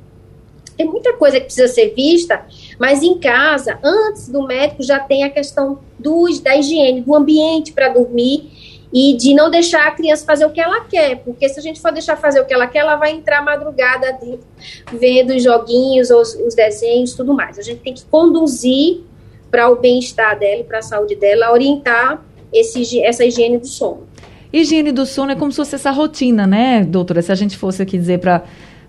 Tem 0.77 0.87
muita 0.87 1.13
coisa 1.13 1.39
que 1.39 1.47
precisa 1.47 1.67
ser 1.67 1.93
vista, 1.95 2.47
mas 2.79 3.03
em 3.03 3.19
casa, 3.19 3.79
antes 3.83 4.29
do 4.29 4.45
médico, 4.45 4.83
já 4.83 5.01
tem 5.01 5.25
a 5.25 5.31
questão 5.31 5.81
dos, 5.99 6.39
da 6.41 6.57
higiene, 6.57 7.01
do 7.01 7.15
ambiente 7.15 7.73
para 7.73 7.89
dormir 7.89 8.58
e 8.93 9.17
de 9.17 9.35
não 9.35 9.51
deixar 9.51 9.87
a 9.87 9.91
criança 9.91 10.25
fazer 10.25 10.47
o 10.47 10.51
que 10.51 10.61
ela 10.61 10.81
quer, 10.81 11.17
porque 11.19 11.49
se 11.49 11.59
a 11.59 11.63
gente 11.63 11.81
for 11.81 11.93
deixar 11.93 12.17
fazer 12.17 12.41
o 12.41 12.47
que 12.47 12.55
ela 12.55 12.67
quer, 12.67 12.81
ela 12.81 12.97
vai 12.97 13.13
entrar 13.13 13.45
madrugada 13.45 14.13
dentro, 14.13 14.47
vendo 14.93 15.35
os 15.35 15.43
joguinhos, 15.43 16.11
os, 16.11 16.35
os 16.35 16.55
desenhos, 16.55 17.15
tudo 17.15 17.35
mais. 17.35 17.59
A 17.59 17.63
gente 17.63 17.81
tem 17.81 17.93
que 17.93 18.05
conduzir 18.07 19.03
para 19.51 19.69
o 19.71 19.77
bem-estar 19.77 20.39
dela 20.39 20.61
e 20.61 20.65
para 20.65 20.79
a 20.79 20.83
saúde 20.83 21.17
dela, 21.17 21.53
orientar 21.53 22.23
esse, 22.53 23.01
essa 23.01 23.25
higiene 23.25 23.59
do 23.59 23.67
sono. 23.67 24.07
Higiene 24.53 24.93
do 24.93 25.05
sono 25.05 25.33
é 25.33 25.35
como 25.35 25.53
se 25.53 25.57
fosse 25.57 25.75
essa 25.75 25.91
rotina, 25.91 26.47
né, 26.47 26.83
doutora? 26.85 27.21
Se 27.21 27.31
a 27.31 27.35
gente 27.35 27.57
fosse 27.57 27.83
aqui 27.83 27.99
dizer 27.99 28.19
para 28.19 28.45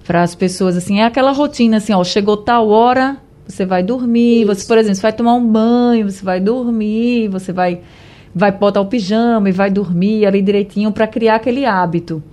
para 0.05 0.23
as 0.23 0.33
pessoas 0.33 0.75
assim, 0.75 1.01
é 1.01 1.05
aquela 1.05 1.31
rotina 1.31 1.77
assim, 1.77 1.93
ó, 1.93 2.03
chegou 2.03 2.35
tal 2.35 2.67
hora, 2.69 3.17
você 3.45 3.63
vai 3.63 3.83
dormir, 3.83 4.41
Isso. 4.41 4.47
você, 4.47 4.67
por 4.67 4.77
exemplo, 4.79 4.95
você 4.95 5.01
vai 5.03 5.13
tomar 5.13 5.35
um 5.35 5.45
banho, 5.45 6.09
você 6.09 6.23
vai 6.23 6.39
dormir, 6.39 7.27
você 7.27 7.53
vai 7.53 7.81
vai 8.39 8.51
botar 8.51 8.79
o 8.79 8.85
pijama 8.85 9.49
e 9.49 9.51
vai 9.51 9.69
dormir 9.69 10.25
ali 10.25 10.41
direitinho 10.41 10.91
para 10.91 11.05
criar 11.05 11.35
aquele 11.35 11.65
hábito. 11.65 12.23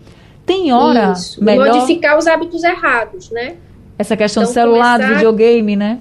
Tem 0.46 0.72
hora 0.72 1.12
Isso. 1.12 1.42
melhor 1.42 1.66
modificar 1.66 2.16
os 2.16 2.28
hábitos 2.28 2.62
errados, 2.62 3.30
né? 3.30 3.56
Essa 3.98 4.16
questão 4.16 4.44
então, 4.44 4.54
celular, 4.54 4.98
começar... 4.98 5.14
videogame, 5.14 5.74
né? 5.74 5.98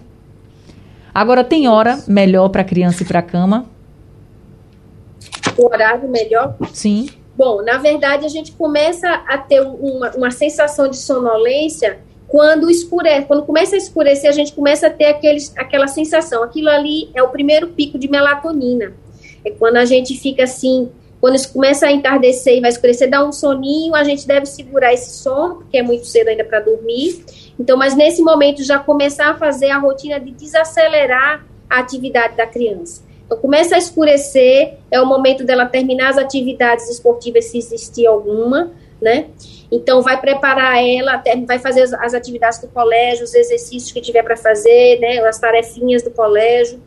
Agora 1.13 1.43
tem 1.43 1.67
hora 1.67 1.99
melhor 2.07 2.49
para 2.49 2.63
criança 2.63 3.01
ir 3.01 3.07
para 3.07 3.21
cama? 3.21 3.65
O 5.57 5.65
horário 5.65 6.07
melhor? 6.07 6.55
Sim. 6.71 7.09
Bom, 7.35 7.63
na 7.63 7.77
verdade 7.77 8.25
a 8.25 8.29
gente 8.29 8.51
começa 8.51 9.09
a 9.27 9.37
ter 9.37 9.61
uma, 9.61 10.11
uma 10.11 10.31
sensação 10.31 10.87
de 10.87 10.97
sonolência 10.97 11.97
quando 12.27 12.69
escurece, 12.69 13.25
quando 13.27 13.43
começa 13.43 13.75
a 13.75 13.77
escurecer, 13.77 14.29
a 14.29 14.33
gente 14.33 14.53
começa 14.53 14.87
a 14.87 14.89
ter 14.89 15.05
aqueles, 15.05 15.53
aquela 15.57 15.87
sensação. 15.87 16.43
Aquilo 16.43 16.69
ali 16.69 17.09
é 17.13 17.23
o 17.23 17.29
primeiro 17.29 17.69
pico 17.69 17.97
de 17.97 18.09
melatonina. 18.09 18.93
É 19.45 19.51
quando 19.51 19.77
a 19.77 19.85
gente 19.85 20.17
fica 20.17 20.43
assim, 20.43 20.89
quando 21.21 21.35
isso 21.35 21.53
começa 21.53 21.87
a 21.87 21.91
entardecer 21.91 22.57
e 22.57 22.61
vai 22.61 22.69
escurecer, 22.69 23.09
dá 23.09 23.23
um 23.23 23.31
soninho, 23.31 23.95
a 23.95 24.03
gente 24.03 24.27
deve 24.27 24.45
segurar 24.45 24.93
esse 24.93 25.11
sono, 25.11 25.55
porque 25.55 25.77
é 25.77 25.83
muito 25.83 26.05
cedo 26.05 26.27
ainda 26.27 26.43
para 26.43 26.59
dormir. 26.59 27.23
Então, 27.59 27.77
mas 27.77 27.95
nesse 27.95 28.21
momento 28.21 28.63
já 28.63 28.79
começar 28.79 29.29
a 29.29 29.33
fazer 29.35 29.69
a 29.69 29.77
rotina 29.77 30.19
de 30.19 30.31
desacelerar 30.31 31.45
a 31.69 31.79
atividade 31.79 32.35
da 32.35 32.45
criança. 32.45 33.03
Então, 33.25 33.37
começa 33.37 33.75
a 33.75 33.77
escurecer, 33.77 34.75
é 34.91 35.01
o 35.01 35.05
momento 35.05 35.43
dela 35.43 35.65
terminar 35.65 36.09
as 36.09 36.17
atividades 36.17 36.89
esportivas, 36.89 37.45
se 37.45 37.57
existir 37.57 38.05
alguma, 38.05 38.71
né? 39.01 39.27
Então, 39.71 40.01
vai 40.03 40.19
preparar 40.19 40.77
ela, 40.83 41.23
vai 41.47 41.57
fazer 41.57 41.81
as 41.81 42.13
atividades 42.13 42.59
do 42.59 42.67
colégio, 42.67 43.23
os 43.23 43.33
exercícios 43.33 43.91
que 43.91 43.99
tiver 43.99 44.21
para 44.21 44.37
fazer, 44.37 44.99
né? 44.99 45.17
As 45.19 45.39
tarefinhas 45.39 46.03
do 46.03 46.11
colégio 46.11 46.79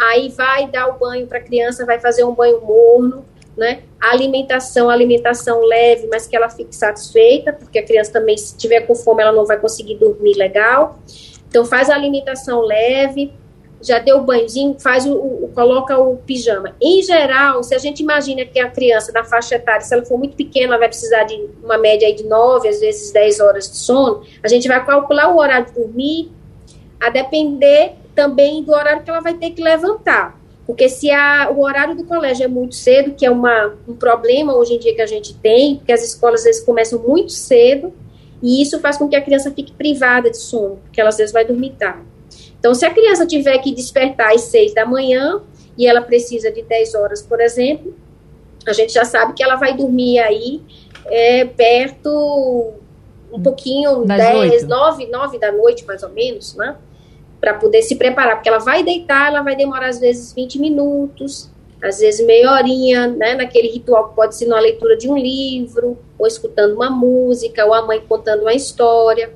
aí 0.00 0.30
vai 0.30 0.66
dar 0.66 0.88
o 0.88 0.98
banho 0.98 1.26
para 1.26 1.38
a 1.38 1.42
criança, 1.42 1.84
vai 1.84 2.00
fazer 2.00 2.24
um 2.24 2.34
banho 2.34 2.60
morno, 2.62 3.24
né? 3.56 3.82
Alimentação, 4.00 4.88
alimentação 4.88 5.60
leve, 5.60 6.08
mas 6.10 6.26
que 6.26 6.34
ela 6.34 6.48
fique 6.48 6.74
satisfeita, 6.74 7.52
porque 7.52 7.78
a 7.78 7.84
criança 7.84 8.12
também, 8.12 8.36
se 8.36 8.56
tiver 8.56 8.80
com 8.82 8.94
fome, 8.94 9.22
ela 9.22 9.32
não 9.32 9.44
vai 9.44 9.58
conseguir 9.58 9.96
dormir 9.96 10.34
legal. 10.34 10.98
Então, 11.48 11.64
faz 11.64 11.90
a 11.90 11.94
alimentação 11.94 12.60
leve, 12.60 13.32
já 13.82 13.98
deu 13.98 14.18
o 14.18 14.22
banhozinho, 14.22 14.76
faz 14.78 15.04
o, 15.04 15.12
o, 15.14 15.50
coloca 15.54 15.98
o 15.98 16.16
pijama. 16.18 16.74
Em 16.80 17.02
geral, 17.02 17.62
se 17.62 17.74
a 17.74 17.78
gente 17.78 18.00
imagina 18.02 18.44
que 18.44 18.58
a 18.58 18.70
criança 18.70 19.12
na 19.12 19.24
faixa 19.24 19.56
etária, 19.56 19.80
se 19.80 19.92
ela 19.92 20.04
for 20.04 20.18
muito 20.18 20.36
pequena, 20.36 20.68
ela 20.68 20.78
vai 20.78 20.88
precisar 20.88 21.24
de 21.24 21.48
uma 21.62 21.76
média 21.76 22.14
de 22.14 22.24
9, 22.24 22.68
às 22.68 22.80
vezes 22.80 23.10
10 23.10 23.40
horas 23.40 23.70
de 23.70 23.76
sono, 23.76 24.22
a 24.42 24.48
gente 24.48 24.68
vai 24.68 24.84
calcular 24.84 25.34
o 25.34 25.38
horário 25.38 25.66
de 25.66 25.72
dormir, 25.72 26.30
a 27.00 27.08
depender 27.08 27.94
também 28.20 28.62
do 28.62 28.72
horário 28.72 29.02
que 29.02 29.08
ela 29.08 29.20
vai 29.20 29.32
ter 29.32 29.50
que 29.50 29.62
levantar. 29.62 30.38
Porque 30.66 30.90
se 30.90 31.10
a, 31.10 31.50
o 31.50 31.62
horário 31.62 31.96
do 31.96 32.04
colégio 32.04 32.44
é 32.44 32.48
muito 32.48 32.74
cedo, 32.74 33.14
que 33.14 33.24
é 33.24 33.30
uma, 33.30 33.74
um 33.88 33.96
problema 33.96 34.54
hoje 34.54 34.74
em 34.74 34.78
dia 34.78 34.94
que 34.94 35.00
a 35.00 35.06
gente 35.06 35.34
tem, 35.34 35.76
porque 35.76 35.90
as 35.90 36.04
escolas 36.04 36.40
às 36.40 36.44
vezes 36.44 36.62
começam 36.62 36.98
muito 36.98 37.32
cedo, 37.32 37.94
e 38.42 38.60
isso 38.60 38.78
faz 38.78 38.98
com 38.98 39.08
que 39.08 39.16
a 39.16 39.22
criança 39.22 39.50
fique 39.50 39.72
privada 39.72 40.30
de 40.30 40.36
sono, 40.36 40.76
porque 40.84 41.00
ela 41.00 41.08
às 41.08 41.16
vezes 41.16 41.32
vai 41.32 41.46
dormir 41.46 41.70
tarde. 41.78 42.02
Então, 42.58 42.74
se 42.74 42.84
a 42.84 42.92
criança 42.92 43.26
tiver 43.26 43.56
que 43.58 43.74
despertar 43.74 44.34
às 44.34 44.42
seis 44.42 44.74
da 44.74 44.84
manhã, 44.84 45.40
e 45.78 45.86
ela 45.86 46.02
precisa 46.02 46.52
de 46.52 46.60
10 46.60 46.94
horas, 46.94 47.22
por 47.22 47.40
exemplo, 47.40 47.94
a 48.66 48.74
gente 48.74 48.92
já 48.92 49.06
sabe 49.06 49.32
que 49.32 49.42
ela 49.42 49.56
vai 49.56 49.74
dormir 49.74 50.18
aí 50.18 50.60
é, 51.06 51.46
perto, 51.46 52.74
um 53.32 53.42
pouquinho, 53.42 54.04
das 54.04 54.18
10, 54.18 54.68
9, 54.68 55.06
9 55.06 55.38
da 55.38 55.50
noite, 55.50 55.86
mais 55.86 56.02
ou 56.02 56.10
menos, 56.10 56.54
né? 56.54 56.76
Para 57.40 57.54
poder 57.54 57.82
se 57.82 57.96
preparar, 57.96 58.36
porque 58.36 58.48
ela 58.48 58.58
vai 58.58 58.82
deitar, 58.84 59.28
ela 59.28 59.42
vai 59.42 59.56
demorar 59.56 59.88
às 59.88 59.98
vezes 59.98 60.32
20 60.32 60.58
minutos, 60.58 61.50
às 61.82 61.98
vezes 61.98 62.24
meia 62.26 62.52
horinha, 62.52 63.08
né, 63.08 63.34
naquele 63.34 63.68
ritual 63.68 64.10
que 64.10 64.16
pode 64.16 64.36
ser 64.36 64.46
na 64.46 64.60
leitura 64.60 64.96
de 64.96 65.08
um 65.08 65.16
livro, 65.16 65.98
ou 66.18 66.26
escutando 66.26 66.74
uma 66.74 66.90
música, 66.90 67.64
ou 67.64 67.72
a 67.72 67.82
mãe 67.82 68.02
contando 68.06 68.42
uma 68.42 68.52
história. 68.52 69.32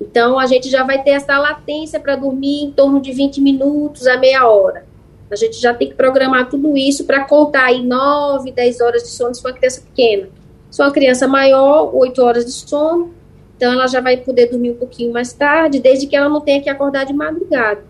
Então, 0.00 0.38
a 0.38 0.46
gente 0.46 0.70
já 0.70 0.84
vai 0.84 1.02
ter 1.02 1.10
essa 1.10 1.36
latência 1.38 1.98
para 1.98 2.14
dormir 2.14 2.62
em 2.62 2.70
torno 2.70 3.00
de 3.00 3.12
20 3.12 3.40
minutos 3.40 4.06
a 4.06 4.16
meia 4.16 4.46
hora. 4.46 4.86
A 5.28 5.34
gente 5.34 5.60
já 5.60 5.74
tem 5.74 5.88
que 5.88 5.94
programar 5.94 6.48
tudo 6.48 6.76
isso 6.76 7.04
para 7.04 7.24
contar 7.24 7.64
aí 7.64 7.82
9, 7.82 8.52
10 8.52 8.80
horas 8.80 9.02
de 9.02 9.08
sono 9.08 9.34
se 9.34 9.42
for 9.42 9.50
uma 9.50 9.56
criança 9.56 9.80
pequena. 9.80 10.28
Se 10.70 10.76
for 10.76 10.84
uma 10.84 10.92
criança 10.92 11.26
maior, 11.26 11.92
8 11.92 12.22
horas 12.22 12.44
de 12.44 12.52
sono, 12.52 13.12
então, 13.56 13.72
ela 13.72 13.86
já 13.86 14.00
vai 14.00 14.18
poder 14.18 14.46
dormir 14.46 14.70
um 14.72 14.76
pouquinho 14.76 15.12
mais 15.12 15.32
tarde, 15.32 15.80
desde 15.80 16.06
que 16.06 16.14
ela 16.14 16.28
não 16.28 16.40
tenha 16.40 16.60
que 16.60 16.68
acordar 16.68 17.06
de 17.06 17.14
madrugada. 17.14 17.82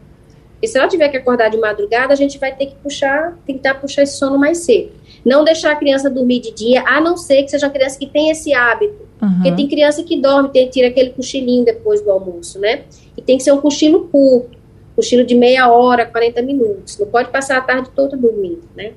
E 0.63 0.69
se 0.69 0.79
ela 0.79 0.89
tiver 0.89 1.09
que 1.09 1.17
acordar 1.17 1.51
de 1.51 1.59
madrugada, 1.59 2.13
a 2.13 2.17
gente 2.17 2.39
vai 2.39 2.55
ter 2.55 2.67
que 2.67 2.77
puxar, 2.77 3.37
tentar 3.45 3.75
puxar 3.75 4.03
esse 4.03 4.17
sono 4.17 4.39
mais 4.39 4.59
cedo. 4.59 4.93
Não 5.25 5.45
deixar 5.45 5.73
a 5.73 5.77
criança 5.77 6.09
dormir 6.09 6.41
de 6.41 6.53
dia, 6.53 6.83
a 6.87 7.01
não 7.01 7.17
ser 7.17 7.43
que 7.43 7.51
seja 7.51 7.67
uma 7.67 7.73
criança 7.73 7.99
que 7.99 8.07
tem 8.07 8.31
esse 8.31 8.55
hábito. 8.55 9.07
Uhum. 9.21 9.35
Porque 9.35 9.53
tem 9.53 9.69
criança 9.69 10.03
que 10.03 10.21
dorme, 10.21 10.51
tem, 10.51 10.69
tira 10.69 10.89
aquele 10.89 11.11
cochilinho 11.11 11.65
depois 11.65 12.01
do 12.01 12.11
almoço, 12.11 12.59
né? 12.59 12.85
E 13.17 13.23
tem 13.23 13.37
que 13.37 13.43
ser 13.43 13.53
um 13.53 13.61
cochilo 13.61 14.09
curto, 14.09 14.57
cochilo 14.95 15.25
de 15.25 15.35
meia 15.35 15.71
hora, 15.71 16.07
40 16.07 16.41
minutos. 16.43 16.97
Não 16.99 17.07
pode 17.07 17.31
passar 17.31 17.59
a 17.59 17.61
tarde 17.61 17.91
toda 17.95 18.17
dormindo, 18.17 18.63
né? 18.75 18.93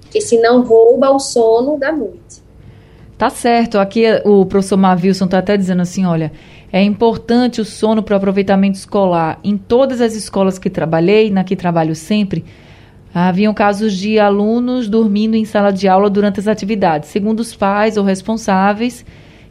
Porque 0.00 0.20
senão 0.20 0.62
rouba 0.62 1.10
o 1.10 1.18
sono 1.18 1.78
da 1.78 1.92
noite. 1.92 2.43
Tá 3.16 3.30
certo. 3.30 3.78
Aqui 3.78 4.04
o 4.24 4.44
professor 4.44 4.76
Mavilson 4.76 5.26
está 5.26 5.38
até 5.38 5.56
dizendo 5.56 5.82
assim: 5.82 6.04
olha, 6.04 6.32
é 6.72 6.82
importante 6.82 7.60
o 7.60 7.64
sono 7.64 8.02
para 8.02 8.14
o 8.14 8.16
aproveitamento 8.16 8.76
escolar. 8.76 9.38
Em 9.44 9.56
todas 9.56 10.00
as 10.00 10.14
escolas 10.14 10.58
que 10.58 10.68
trabalhei, 10.68 11.30
na 11.30 11.44
que 11.44 11.54
trabalho 11.54 11.94
sempre, 11.94 12.44
haviam 13.14 13.54
casos 13.54 13.92
de 13.92 14.18
alunos 14.18 14.88
dormindo 14.88 15.36
em 15.36 15.44
sala 15.44 15.72
de 15.72 15.86
aula 15.86 16.10
durante 16.10 16.40
as 16.40 16.48
atividades. 16.48 17.08
Segundo 17.10 17.40
os 17.40 17.54
pais 17.54 17.96
ou 17.96 18.04
responsáveis 18.04 19.04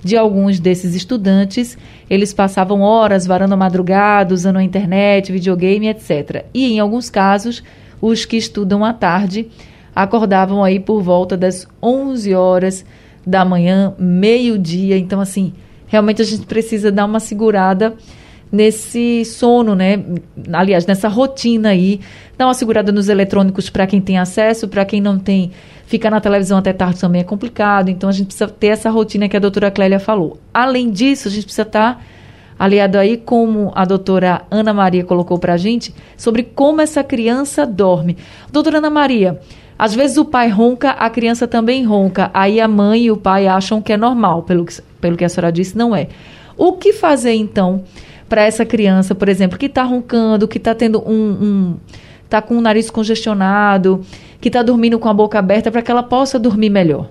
de 0.03 0.17
alguns 0.17 0.59
desses 0.59 0.93
estudantes, 0.95 1.77
eles 2.09 2.33
passavam 2.33 2.81
horas 2.81 3.25
varando 3.25 3.53
a 3.53 3.57
madrugada, 3.57 4.33
usando 4.33 4.57
a 4.57 4.63
internet, 4.63 5.31
videogame, 5.31 5.87
etc. 5.87 6.43
E 6.53 6.73
em 6.73 6.79
alguns 6.81 7.09
casos, 7.09 7.63
os 8.01 8.25
que 8.25 8.35
estudam 8.35 8.83
à 8.83 8.91
tarde 8.91 9.47
acordavam 9.95 10.61
aí 10.61 10.77
por 10.77 11.01
volta 11.01 11.37
das 11.37 11.65
11 11.81 12.33
horas 12.35 12.85
da 13.25 13.43
manhã, 13.45 13.93
meio-dia. 13.97 14.97
Então, 14.97 15.19
assim, 15.19 15.53
realmente 15.87 16.21
a 16.21 16.25
gente 16.25 16.45
precisa 16.45 16.91
dar 16.91 17.05
uma 17.05 17.19
segurada 17.19 17.95
nesse 18.51 19.25
sono, 19.25 19.75
né? 19.75 20.03
Aliás, 20.51 20.85
nessa 20.85 21.07
rotina 21.07 21.69
aí. 21.69 21.99
Dar 22.37 22.47
uma 22.47 22.53
segurada 22.53 22.91
nos 22.91 23.09
eletrônicos 23.09 23.69
para 23.69 23.87
quem 23.87 24.01
tem 24.01 24.17
acesso, 24.17 24.67
para 24.67 24.85
quem 24.85 25.01
não 25.01 25.17
tem. 25.17 25.51
Ficar 25.85 26.09
na 26.09 26.21
televisão 26.21 26.57
até 26.57 26.73
tarde 26.73 26.99
também 26.99 27.21
é 27.21 27.23
complicado. 27.23 27.89
Então, 27.89 28.09
a 28.09 28.13
gente 28.13 28.27
precisa 28.27 28.47
ter 28.47 28.67
essa 28.67 28.89
rotina 28.89 29.27
que 29.27 29.37
a 29.37 29.39
doutora 29.39 29.71
Clélia 29.71 29.99
falou. 29.99 30.39
Além 30.53 30.89
disso, 30.91 31.27
a 31.27 31.31
gente 31.31 31.45
precisa 31.45 31.63
estar. 31.63 31.95
Tá 31.95 32.01
aliado 32.57 32.97
aí, 32.97 33.17
como 33.17 33.71
a 33.75 33.85
doutora 33.85 34.43
Ana 34.49 34.73
Maria 34.73 35.03
colocou 35.03 35.37
para 35.37 35.53
a 35.53 35.57
gente, 35.57 35.93
sobre 36.15 36.43
como 36.43 36.81
essa 36.81 37.03
criança 37.03 37.65
dorme. 37.65 38.17
Doutora 38.51 38.77
Ana 38.77 38.89
Maria, 38.89 39.39
às 39.77 39.93
vezes 39.93 40.17
o 40.17 40.25
pai 40.25 40.49
ronca, 40.49 40.91
a 40.91 41.09
criança 41.09 41.47
também 41.47 41.83
ronca. 41.83 42.29
Aí 42.33 42.59
a 42.59 42.67
mãe 42.67 43.03
e 43.03 43.11
o 43.11 43.17
pai 43.17 43.47
acham 43.47 43.81
que 43.81 43.93
é 43.93 43.97
normal, 43.97 44.43
pelo 44.43 44.65
que, 44.65 44.81
pelo 45.01 45.17
que 45.17 45.25
a 45.25 45.29
senhora 45.29 45.51
disse, 45.51 45.77
não 45.77 45.95
é. 45.95 46.07
O 46.57 46.73
que 46.73 46.93
fazer 46.93 47.33
então 47.33 47.83
para 48.29 48.43
essa 48.43 48.65
criança, 48.65 49.13
por 49.13 49.29
exemplo, 49.29 49.57
que 49.57 49.65
está 49.65 49.83
roncando, 49.83 50.47
que 50.47 50.57
está 50.57 50.73
tendo 50.73 50.99
um, 51.07 51.13
um 51.13 51.75
está 52.23 52.41
com 52.41 52.57
o 52.57 52.61
nariz 52.61 52.89
congestionado, 52.89 54.01
que 54.41 54.49
está 54.49 54.63
dormindo 54.63 54.97
com 54.97 55.07
a 55.07 55.13
boca 55.13 55.37
aberta, 55.37 55.71
para 55.71 55.83
que 55.83 55.91
ela 55.91 56.01
possa 56.01 56.39
dormir 56.39 56.69
melhor? 56.69 57.09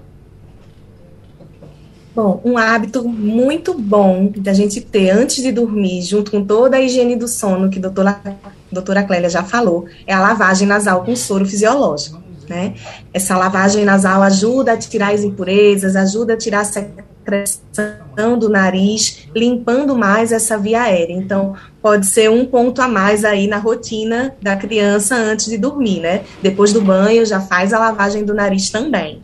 Bom, 2.14 2.40
um 2.44 2.58
hábito 2.58 3.08
muito 3.08 3.72
bom 3.72 4.30
da 4.36 4.52
gente 4.52 4.80
ter 4.80 5.10
antes 5.10 5.42
de 5.42 5.50
dormir, 5.50 6.02
junto 6.02 6.30
com 6.30 6.44
toda 6.44 6.76
a 6.76 6.80
higiene 6.82 7.16
do 7.16 7.26
sono 7.26 7.70
que 7.70 7.78
a 7.78 7.82
doutora, 7.82 8.20
a 8.24 8.34
doutora 8.70 9.02
Clélia 9.02 9.30
já 9.30 9.42
falou, 9.42 9.86
é 10.06 10.12
a 10.12 10.20
lavagem 10.20 10.68
nasal 10.68 11.04
com 11.04 11.16
soro 11.16 11.46
fisiológico. 11.46 12.21
Né? 12.48 12.74
Essa 13.12 13.36
lavagem 13.36 13.84
nasal 13.84 14.22
ajuda 14.22 14.72
a 14.72 14.76
tirar 14.76 15.12
as 15.12 15.22
impurezas, 15.22 15.96
ajuda 15.96 16.34
a 16.34 16.36
tirar 16.36 16.60
a 16.60 16.64
secreção 16.64 18.38
do 18.38 18.48
nariz, 18.48 19.28
limpando 19.34 19.96
mais 19.96 20.32
essa 20.32 20.58
via 20.58 20.82
aérea. 20.82 21.14
Então, 21.14 21.54
pode 21.80 22.06
ser 22.06 22.30
um 22.30 22.44
ponto 22.44 22.82
a 22.82 22.88
mais 22.88 23.24
aí 23.24 23.46
na 23.46 23.58
rotina 23.58 24.34
da 24.42 24.56
criança 24.56 25.14
antes 25.14 25.46
de 25.46 25.56
dormir, 25.56 26.00
né? 26.00 26.22
Depois 26.42 26.72
do 26.72 26.80
banho, 26.80 27.24
já 27.24 27.40
faz 27.40 27.72
a 27.72 27.78
lavagem 27.78 28.24
do 28.24 28.34
nariz 28.34 28.70
também. 28.70 29.22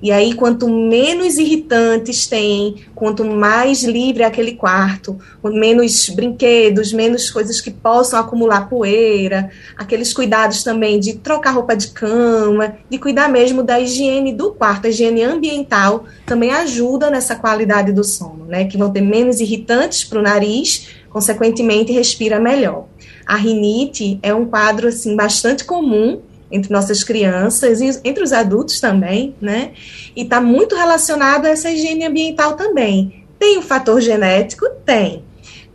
E 0.00 0.12
aí, 0.12 0.34
quanto 0.34 0.68
menos 0.68 1.38
irritantes 1.38 2.26
tem, 2.26 2.76
quanto 2.94 3.24
mais 3.24 3.82
livre 3.82 4.22
é 4.22 4.26
aquele 4.26 4.52
quarto, 4.52 5.18
menos 5.42 6.08
brinquedos, 6.10 6.92
menos 6.92 7.30
coisas 7.30 7.60
que 7.60 7.70
possam 7.70 8.20
acumular 8.20 8.68
poeira, 8.68 9.50
aqueles 9.76 10.12
cuidados 10.12 10.62
também 10.62 11.00
de 11.00 11.14
trocar 11.14 11.52
roupa 11.52 11.74
de 11.74 11.88
cama, 11.88 12.76
de 12.88 12.98
cuidar 12.98 13.28
mesmo 13.28 13.62
da 13.62 13.80
higiene 13.80 14.32
do 14.32 14.52
quarto, 14.52 14.86
a 14.86 14.90
higiene 14.90 15.22
ambiental 15.22 16.04
também 16.24 16.52
ajuda 16.52 17.10
nessa 17.10 17.34
qualidade 17.34 17.92
do 17.92 18.04
sono, 18.04 18.44
né? 18.46 18.64
Que 18.66 18.78
vão 18.78 18.92
ter 18.92 19.00
menos 19.00 19.40
irritantes 19.40 20.04
para 20.04 20.20
o 20.20 20.22
nariz, 20.22 20.88
consequentemente 21.10 21.92
respira 21.92 22.38
melhor. 22.38 22.86
A 23.26 23.36
rinite 23.36 24.18
é 24.22 24.32
um 24.32 24.46
quadro 24.46 24.88
assim 24.88 25.16
bastante 25.16 25.64
comum 25.64 26.20
entre 26.50 26.72
nossas 26.72 27.04
crianças 27.04 27.80
e 27.80 28.00
entre 28.04 28.22
os 28.22 28.32
adultos 28.32 28.80
também, 28.80 29.34
né? 29.40 29.72
E 30.16 30.22
está 30.22 30.40
muito 30.40 30.74
relacionado 30.74 31.46
a 31.46 31.50
essa 31.50 31.70
higiene 31.70 32.04
ambiental 32.04 32.54
também. 32.54 33.24
Tem 33.38 33.58
o 33.58 33.62
fator 33.62 34.00
genético? 34.00 34.66
Tem. 34.84 35.24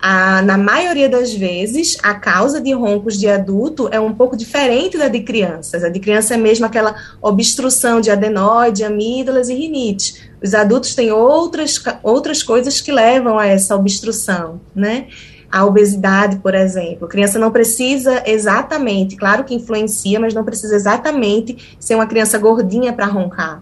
A, 0.05 0.41
na 0.41 0.57
maioria 0.57 1.07
das 1.07 1.33
vezes, 1.33 1.97
a 2.03 2.13
causa 2.13 2.59
de 2.59 2.73
roncos 2.73 3.17
de 3.17 3.29
adulto 3.29 3.87
é 3.89 4.01
um 4.01 4.13
pouco 4.13 4.35
diferente 4.35 4.97
da 4.97 5.07
de 5.07 5.21
crianças. 5.21 5.81
A 5.81 5.87
de 5.87 5.97
criança 5.97 6.33
é 6.33 6.37
mesmo 6.37 6.65
aquela 6.65 6.93
obstrução 7.21 8.01
de 8.01 8.11
adenoide, 8.11 8.83
amígdalas 8.83 9.47
e 9.47 9.53
rinite. 9.53 10.29
Os 10.43 10.53
adultos 10.53 10.93
têm 10.93 11.09
outras, 11.09 11.81
outras 12.03 12.43
coisas 12.43 12.81
que 12.81 12.91
levam 12.91 13.39
a 13.39 13.47
essa 13.47 13.77
obstrução, 13.77 14.59
né? 14.75 15.07
A 15.53 15.63
obesidade, 15.63 16.37
por 16.37 16.55
exemplo. 16.55 17.05
A 17.05 17.07
criança 17.07 17.37
não 17.37 17.51
precisa 17.51 18.23
exatamente, 18.25 19.15
claro 19.15 19.43
que 19.43 19.53
influencia, 19.53 20.19
mas 20.19 20.33
não 20.33 20.43
precisa 20.43 20.75
exatamente 20.75 21.77
ser 21.79 21.93
uma 21.93 22.07
criança 22.07 22.39
gordinha 22.39 22.91
para 22.91 23.05
roncar. 23.05 23.61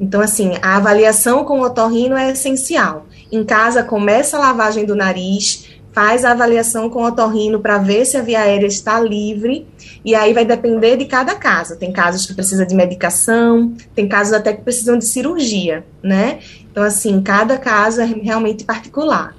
Então, 0.00 0.22
assim, 0.22 0.54
a 0.62 0.76
avaliação 0.76 1.44
com 1.44 1.60
o 1.60 1.64
otorrino 1.64 2.16
é 2.16 2.30
essencial. 2.30 3.04
Em 3.30 3.44
casa, 3.44 3.82
começa 3.82 4.38
a 4.38 4.40
lavagem 4.40 4.86
do 4.86 4.96
nariz, 4.96 5.68
faz 5.92 6.24
a 6.24 6.30
avaliação 6.30 6.88
com 6.88 7.02
o 7.02 7.06
otorrino 7.06 7.60
para 7.60 7.76
ver 7.76 8.06
se 8.06 8.16
a 8.16 8.22
via 8.22 8.40
aérea 8.40 8.66
está 8.66 8.98
livre, 8.98 9.66
e 10.02 10.14
aí 10.14 10.32
vai 10.32 10.46
depender 10.46 10.96
de 10.96 11.04
cada 11.04 11.34
caso. 11.34 11.76
Tem 11.76 11.92
casos 11.92 12.24
que 12.24 12.32
precisam 12.32 12.66
de 12.66 12.74
medicação, 12.74 13.74
tem 13.94 14.08
casos 14.08 14.32
até 14.32 14.54
que 14.54 14.62
precisam 14.62 14.96
de 14.96 15.04
cirurgia, 15.04 15.84
né? 16.02 16.38
Então, 16.72 16.82
assim, 16.82 17.20
cada 17.20 17.58
caso 17.58 18.00
é 18.00 18.06
realmente 18.06 18.64
particular. 18.64 19.37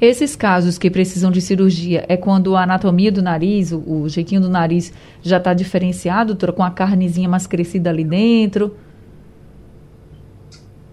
Esses 0.00 0.36
casos 0.36 0.78
que 0.78 0.88
precisam 0.90 1.30
de 1.30 1.40
cirurgia 1.40 2.04
é 2.08 2.16
quando 2.16 2.54
a 2.54 2.62
anatomia 2.62 3.10
do 3.10 3.20
nariz, 3.20 3.72
o, 3.72 3.78
o 3.84 4.08
do 4.40 4.48
nariz 4.48 4.92
já 5.20 5.38
está 5.38 5.52
diferenciado, 5.52 6.36
com 6.52 6.62
a 6.62 6.70
carnezinha 6.70 7.28
mais 7.28 7.48
crescida 7.48 7.90
ali 7.90 8.04
dentro? 8.04 8.76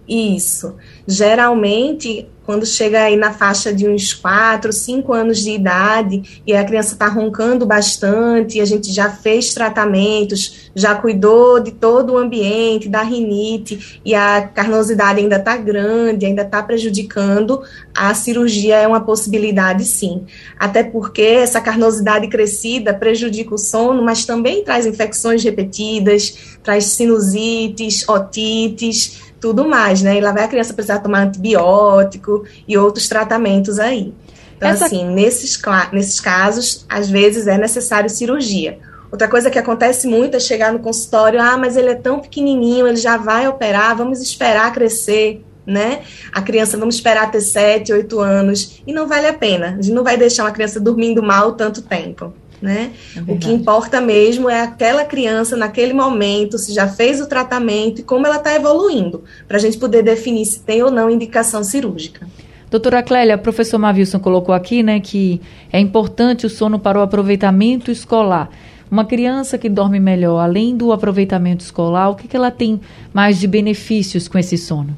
Isso. 0.08 0.76
Geralmente, 1.06 2.28
quando 2.46 2.64
chega 2.64 3.02
aí 3.02 3.16
na 3.16 3.32
faixa 3.32 3.74
de 3.74 3.88
uns 3.88 4.14
4, 4.14 4.72
5 4.72 5.12
anos 5.12 5.38
de 5.40 5.50
idade 5.50 6.40
e 6.46 6.54
a 6.54 6.64
criança 6.64 6.92
está 6.92 7.08
roncando 7.08 7.66
bastante, 7.66 8.60
a 8.60 8.64
gente 8.64 8.92
já 8.92 9.10
fez 9.10 9.52
tratamentos, 9.52 10.70
já 10.72 10.94
cuidou 10.94 11.58
de 11.58 11.72
todo 11.72 12.12
o 12.12 12.16
ambiente, 12.16 12.88
da 12.88 13.02
rinite, 13.02 14.00
e 14.04 14.14
a 14.14 14.42
carnosidade 14.42 15.18
ainda 15.18 15.36
está 15.36 15.56
grande, 15.56 16.24
ainda 16.24 16.42
está 16.42 16.62
prejudicando, 16.62 17.62
a 17.92 18.14
cirurgia 18.14 18.76
é 18.76 18.86
uma 18.86 19.00
possibilidade 19.00 19.84
sim. 19.84 20.24
Até 20.56 20.84
porque 20.84 21.22
essa 21.22 21.60
carnosidade 21.60 22.28
crescida 22.28 22.94
prejudica 22.94 23.54
o 23.54 23.58
sono, 23.58 24.04
mas 24.04 24.24
também 24.24 24.62
traz 24.62 24.86
infecções 24.86 25.42
repetidas, 25.42 26.58
traz 26.62 26.84
sinusites, 26.84 28.08
otites, 28.08 29.25
tudo 29.40 29.66
mais, 29.66 30.02
né? 30.02 30.16
E 30.16 30.20
lá 30.20 30.32
vai 30.32 30.44
a 30.44 30.48
criança 30.48 30.74
precisar 30.74 31.00
tomar 31.00 31.20
antibiótico 31.20 32.44
e 32.66 32.76
outros 32.76 33.08
tratamentos 33.08 33.78
aí. 33.78 34.14
Então, 34.56 34.68
Essa... 34.68 34.86
assim, 34.86 35.04
nesses, 35.04 35.60
nesses 35.92 36.20
casos, 36.20 36.86
às 36.88 37.08
vezes 37.08 37.46
é 37.46 37.58
necessário 37.58 38.08
cirurgia. 38.08 38.78
Outra 39.10 39.28
coisa 39.28 39.50
que 39.50 39.58
acontece 39.58 40.06
muito 40.06 40.36
é 40.36 40.40
chegar 40.40 40.72
no 40.72 40.78
consultório, 40.78 41.40
ah, 41.40 41.56
mas 41.56 41.76
ele 41.76 41.90
é 41.90 41.94
tão 41.94 42.18
pequenininho, 42.18 42.86
ele 42.88 42.96
já 42.96 43.16
vai 43.16 43.46
operar, 43.46 43.96
vamos 43.96 44.20
esperar 44.20 44.72
crescer, 44.72 45.44
né? 45.64 46.02
A 46.32 46.42
criança, 46.42 46.76
vamos 46.76 46.96
esperar 46.96 47.30
ter 47.30 47.40
7, 47.40 47.92
8 47.92 48.20
anos, 48.20 48.82
e 48.86 48.92
não 48.92 49.06
vale 49.06 49.26
a 49.26 49.34
pena. 49.34 49.76
A 49.78 49.82
gente 49.82 49.92
não 49.92 50.02
vai 50.02 50.16
deixar 50.16 50.44
uma 50.44 50.50
criança 50.50 50.80
dormindo 50.80 51.22
mal 51.22 51.52
tanto 51.52 51.82
tempo 51.82 52.32
né? 52.60 52.92
É 53.16 53.32
o 53.32 53.38
que 53.38 53.50
importa 53.50 54.00
mesmo 54.00 54.48
é 54.48 54.62
aquela 54.62 55.04
criança 55.04 55.56
naquele 55.56 55.92
momento, 55.92 56.58
se 56.58 56.72
já 56.72 56.88
fez 56.88 57.20
o 57.20 57.26
tratamento 57.26 58.00
e 58.00 58.04
como 58.04 58.26
ela 58.26 58.36
está 58.36 58.54
evoluindo, 58.54 59.24
para 59.46 59.56
a 59.56 59.60
gente 59.60 59.78
poder 59.78 60.02
definir 60.02 60.44
se 60.46 60.60
tem 60.60 60.82
ou 60.82 60.90
não 60.90 61.10
indicação 61.10 61.62
cirúrgica. 61.62 62.26
Doutora 62.70 63.02
Clélia, 63.02 63.36
o 63.36 63.38
professor 63.38 63.78
Mavilson 63.78 64.18
colocou 64.18 64.54
aqui, 64.54 64.82
né, 64.82 64.98
que 64.98 65.40
é 65.72 65.78
importante 65.78 66.46
o 66.46 66.50
sono 66.50 66.78
para 66.78 66.98
o 66.98 67.02
aproveitamento 67.02 67.90
escolar. 67.90 68.50
Uma 68.90 69.04
criança 69.04 69.56
que 69.58 69.68
dorme 69.68 69.98
melhor, 69.98 70.38
além 70.40 70.76
do 70.76 70.92
aproveitamento 70.92 71.64
escolar, 71.64 72.10
o 72.10 72.14
que, 72.14 72.28
que 72.28 72.36
ela 72.36 72.50
tem 72.50 72.80
mais 73.12 73.38
de 73.38 73.46
benefícios 73.46 74.28
com 74.28 74.38
esse 74.38 74.56
sono? 74.56 74.96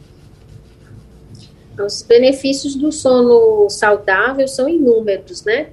Os 1.78 2.02
benefícios 2.02 2.74
do 2.74 2.90
sono 2.90 3.68
saudável 3.70 4.48
são 4.48 4.68
inúmeros, 4.68 5.44
né? 5.44 5.68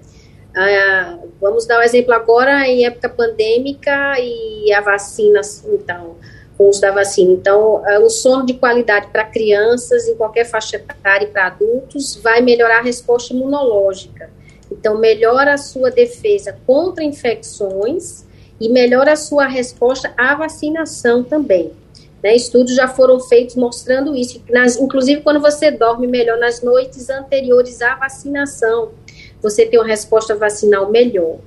Ah, 0.56 1.20
vamos 1.42 1.66
dar 1.66 1.80
um 1.80 1.82
exemplo 1.82 2.14
agora 2.14 2.66
em 2.66 2.86
época 2.86 3.10
pandêmica 3.10 4.16
e 4.20 4.72
a 4.72 4.80
vacina, 4.80 5.42
então, 5.66 6.16
o 6.58 6.70
uso 6.70 6.80
da 6.80 6.92
vacina. 6.92 7.34
Então, 7.34 7.84
ah, 7.86 8.00
o 8.00 8.10
sono 8.10 8.46
de 8.46 8.54
qualidade 8.54 9.08
para 9.08 9.26
crianças 9.26 10.08
em 10.08 10.16
qualquer 10.16 10.46
faixa 10.46 10.78
etária 10.78 11.26
e 11.26 11.30
para 11.30 11.48
adultos 11.48 12.16
vai 12.16 12.42
melhorar 12.42 12.80
a 12.80 12.82
resposta 12.82 13.34
imunológica. 13.34 14.30
Então, 14.72 14.98
melhora 14.98 15.54
a 15.54 15.58
sua 15.58 15.92
defesa 15.92 16.58
contra 16.66 17.04
infecções 17.04 18.24
e 18.60 18.70
melhora 18.70 19.12
a 19.12 19.18
sua 19.18 19.48
resposta 19.48 20.14
à 20.18 20.36
vacinação 20.36 21.22
também. 21.22 21.74
Né, 22.24 22.34
estudos 22.34 22.74
já 22.74 22.88
foram 22.88 23.20
feitos 23.20 23.56
mostrando 23.56 24.16
isso, 24.16 24.42
nas, 24.50 24.78
inclusive 24.78 25.22
quando 25.22 25.40
você 25.40 25.70
dorme 25.70 26.08
melhor 26.08 26.40
nas 26.40 26.62
noites 26.64 27.10
anteriores 27.10 27.84
à 27.84 27.94
vacinação 27.96 28.94
você 29.46 29.66
tem 29.66 29.80
uma 29.80 29.88
resposta 29.88 30.36
vacinal 30.36 30.90
melhor. 30.90 31.38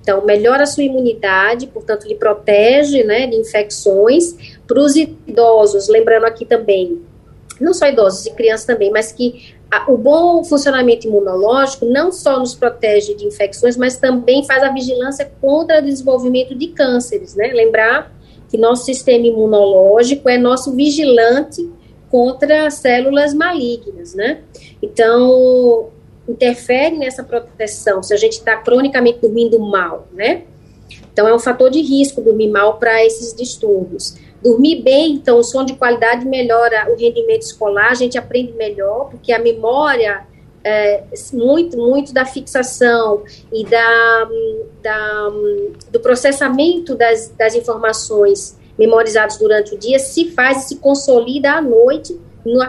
Então, 0.00 0.24
melhora 0.24 0.62
a 0.62 0.66
sua 0.66 0.84
imunidade, 0.84 1.66
portanto, 1.66 2.06
lhe 2.06 2.14
protege 2.14 3.02
né, 3.02 3.26
de 3.26 3.36
infecções. 3.36 4.34
Para 4.66 4.80
os 4.80 4.94
idosos, 4.94 5.88
lembrando 5.88 6.24
aqui 6.24 6.44
também, 6.44 7.02
não 7.60 7.74
só 7.74 7.88
idosos 7.88 8.24
e 8.24 8.30
crianças 8.30 8.64
também, 8.64 8.90
mas 8.90 9.12
que 9.12 9.54
a, 9.70 9.90
o 9.90 9.96
bom 9.96 10.42
funcionamento 10.44 11.06
imunológico 11.06 11.84
não 11.86 12.12
só 12.12 12.38
nos 12.38 12.54
protege 12.54 13.14
de 13.14 13.26
infecções, 13.26 13.76
mas 13.76 13.98
também 13.98 14.44
faz 14.46 14.62
a 14.62 14.72
vigilância 14.72 15.30
contra 15.40 15.80
o 15.80 15.82
desenvolvimento 15.82 16.54
de 16.54 16.68
cânceres, 16.68 17.34
né? 17.34 17.48
Lembrar 17.48 18.12
que 18.48 18.56
nosso 18.56 18.84
sistema 18.84 19.26
imunológico 19.26 20.28
é 20.28 20.38
nosso 20.38 20.74
vigilante 20.74 21.68
contra 22.10 22.70
células 22.70 23.34
malignas, 23.34 24.14
né? 24.14 24.40
Então, 24.82 25.90
interfere 26.28 26.96
nessa 26.96 27.24
proteção, 27.24 28.02
se 28.02 28.14
a 28.14 28.16
gente 28.16 28.34
está 28.34 28.56
cronicamente 28.56 29.18
dormindo 29.20 29.58
mal, 29.58 30.08
né? 30.12 30.44
Então, 31.12 31.26
é 31.26 31.34
um 31.34 31.38
fator 31.38 31.70
de 31.70 31.80
risco 31.80 32.20
dormir 32.20 32.48
mal 32.48 32.78
para 32.78 33.04
esses 33.04 33.34
distúrbios. 33.34 34.16
Dormir 34.42 34.82
bem, 34.82 35.14
então, 35.14 35.38
o 35.38 35.42
sono 35.42 35.66
de 35.66 35.74
qualidade 35.74 36.24
melhora 36.24 36.90
o 36.90 36.96
rendimento 36.96 37.42
escolar, 37.42 37.90
a 37.90 37.94
gente 37.94 38.16
aprende 38.16 38.52
melhor, 38.52 39.10
porque 39.10 39.32
a 39.32 39.38
memória, 39.38 40.26
é, 40.64 41.04
muito, 41.32 41.76
muito 41.76 42.12
da 42.12 42.24
fixação 42.24 43.22
e 43.52 43.64
da, 43.64 44.28
da, 44.82 45.28
do 45.90 46.00
processamento 46.00 46.94
das, 46.94 47.28
das 47.36 47.54
informações 47.54 48.58
memorizadas 48.78 49.36
durante 49.36 49.74
o 49.74 49.78
dia 49.78 49.98
se 49.98 50.30
faz 50.30 50.64
se 50.64 50.76
consolida 50.76 51.52
à 51.52 51.60
noite 51.60 52.18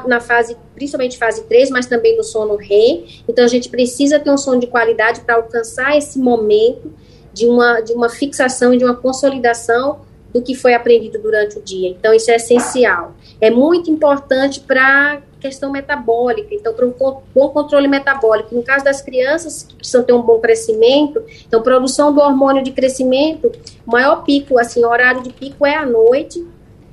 na 0.08 0.20
fase, 0.20 0.58
principalmente 0.76 1.18
fase 1.18 1.44
3, 1.44 1.70
mas 1.70 1.86
também 1.86 2.18
no 2.18 2.24
sono 2.24 2.56
REM. 2.56 3.06
Então, 3.28 3.44
a 3.44 3.48
gente 3.48 3.70
precisa 3.70 4.20
ter 4.20 4.32
um 4.32 4.38
sono 4.38 4.60
de 4.60 4.68
qualidade 4.68 5.22
para 5.22 5.36
alcançar 5.36 5.98
esse 5.98 6.20
momento 6.20 6.92
de 7.34 7.46
uma, 7.46 7.80
de 7.82 7.94
uma 7.94 8.10
fixação 8.10 8.74
e 8.74 8.78
de 8.78 8.84
uma 8.84 8.96
consolidação 8.96 10.02
do 10.34 10.42
que 10.42 10.56
foi 10.56 10.74
aprendido 10.74 11.20
durante 11.20 11.58
o 11.58 11.62
dia. 11.62 11.90
Então, 11.90 12.14
isso 12.14 12.32
é 12.32 12.36
essencial. 12.36 13.14
É 13.40 13.50
muito 13.50 13.90
importante 13.90 14.60
para 14.60 15.22
questão 15.42 15.72
metabólica, 15.72 16.54
então 16.54 16.72
para 16.72 16.86
um 16.86 16.94
bom 17.34 17.50
controle 17.50 17.88
metabólico. 17.88 18.54
No 18.54 18.62
caso 18.62 18.86
das 18.86 19.02
crianças 19.02 19.64
que 19.64 19.76
precisam 19.76 20.04
ter 20.04 20.14
um 20.14 20.22
bom 20.22 20.40
crescimento, 20.40 21.22
então 21.48 21.64
produção 21.64 22.14
do 22.14 22.22
hormônio 22.22 22.64
de 22.64 22.72
crescimento, 22.72 23.52
o 23.86 23.92
maior 23.92 24.24
pico, 24.24 24.60
assim, 24.60 24.86
o 24.86 24.88
horário 24.88 25.24
de 25.24 25.34
pico 25.34 25.66
é 25.66 25.76
à 25.76 25.86
noite, 25.86 26.46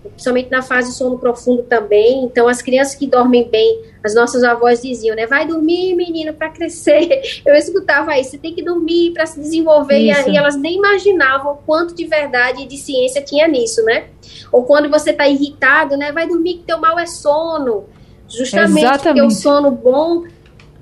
principalmente 0.03 0.51
na 0.51 0.63
fase 0.63 0.91
de 0.91 0.97
sono 0.97 1.19
profundo 1.19 1.63
também. 1.63 2.25
Então, 2.25 2.49
as 2.49 2.63
crianças 2.63 2.95
que 2.95 3.07
dormem 3.07 3.49
bem, 3.49 3.83
as 4.03 4.15
nossas 4.15 4.43
avós 4.43 4.81
diziam, 4.81 5.15
né? 5.15 5.27
Vai 5.27 5.47
dormir, 5.47 5.95
menino, 5.95 6.33
para 6.33 6.51
crescer. 6.51 7.21
Eu 7.45 7.55
escutava 7.55 8.19
isso, 8.19 8.31
você 8.31 8.39
tem 8.39 8.55
que 8.55 8.63
dormir 8.63 9.13
para 9.13 9.27
se 9.27 9.41
desenvolver. 9.41 9.99
Isso. 9.99 10.31
E, 10.31 10.37
elas 10.37 10.57
nem 10.57 10.77
imaginavam 10.77 11.59
quanto 11.67 11.95
de 11.95 12.05
verdade 12.05 12.63
e 12.63 12.67
de 12.67 12.77
ciência 12.77 13.23
tinha 13.23 13.47
nisso, 13.49 13.83
né? 13.85 14.07
Ou 14.53 14.65
quando 14.65 14.89
você 14.89 15.11
está 15.11 15.27
irritado, 15.29 15.97
né? 15.97 16.13
Vai 16.13 16.27
dormir 16.27 16.55
que 16.55 16.65
teu 16.65 16.79
mal 16.79 16.99
é 16.99 17.07
sono. 17.07 17.85
Justamente 18.29 18.85
Exatamente. 18.85 19.05
porque 19.05 19.23
o 19.23 19.31
sono 19.31 19.71
bom 19.71 20.25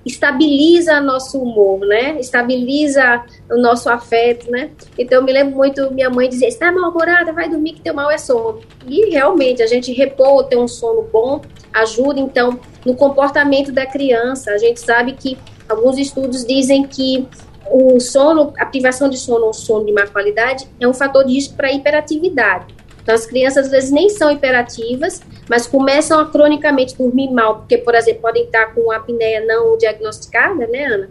estabiliza 0.07 1.01
nosso 1.01 1.39
humor, 1.39 1.81
né? 1.81 2.19
Estabiliza 2.21 3.25
o 3.51 3.57
nosso 3.57 3.91
afeto, 3.91 4.49
né? 4.51 4.71
Então 4.97 5.19
eu 5.19 5.25
me 5.25 5.33
lembro 5.33 5.57
muito, 5.57 5.93
minha 5.93 6.09
mãe 6.09 6.29
dizia, 6.29 6.47
está 6.47 6.71
mal-humorada, 6.71 7.33
vai 7.33 7.49
dormir 7.49 7.73
que 7.73 7.81
teu 7.81 7.93
mal 7.93 8.11
é 8.11 8.17
sono. 8.17 8.61
E 8.87 9.11
realmente, 9.11 9.63
a 9.63 9.67
gente 9.67 9.93
repor, 9.93 10.45
ter 10.45 10.57
um 10.57 10.69
sono 10.69 11.03
bom, 11.13 11.43
ajuda 11.73 12.21
então 12.21 12.59
no 12.85 12.95
comportamento 12.95 13.73
da 13.73 13.85
criança. 13.85 14.53
A 14.53 14.59
gente 14.59 14.79
sabe 14.81 15.13
que 15.13 15.37
alguns 15.69 15.99
estudos 15.99 16.45
dizem 16.45 16.87
que 16.87 17.27
o 17.69 17.99
sono, 17.99 18.53
a 18.59 18.65
privação 18.65 19.09
de 19.09 19.19
sono 19.19 19.47
ou 19.47 19.53
sono 19.53 19.85
de 19.85 19.93
má 19.93 20.07
qualidade 20.07 20.69
é 20.79 20.87
um 20.87 20.95
fator 20.95 21.25
de 21.25 21.35
risco 21.35 21.57
para 21.57 21.73
hiperatividade. 21.73 22.86
Então, 23.07 23.15
as 23.15 23.25
crianças 23.25 23.67
às 23.67 23.71
vezes 23.71 23.93
nem 23.93 24.09
são 24.09 24.33
hiperativas, 24.33 25.23
mas 25.49 25.65
começam 25.65 26.19
a 26.19 26.27
cronicamente 26.29 26.99
dormir 26.99 27.31
mal, 27.31 27.59
porque, 27.59 27.79
por 27.79 27.95
exemplo, 27.95 28.23
podem 28.23 28.43
estar 28.43 28.75
com 28.75 28.91
apneia 28.91 29.47
não 29.47 29.79
diagnosticada, 29.79 30.67
né, 30.67 30.87
Ana? 30.87 31.11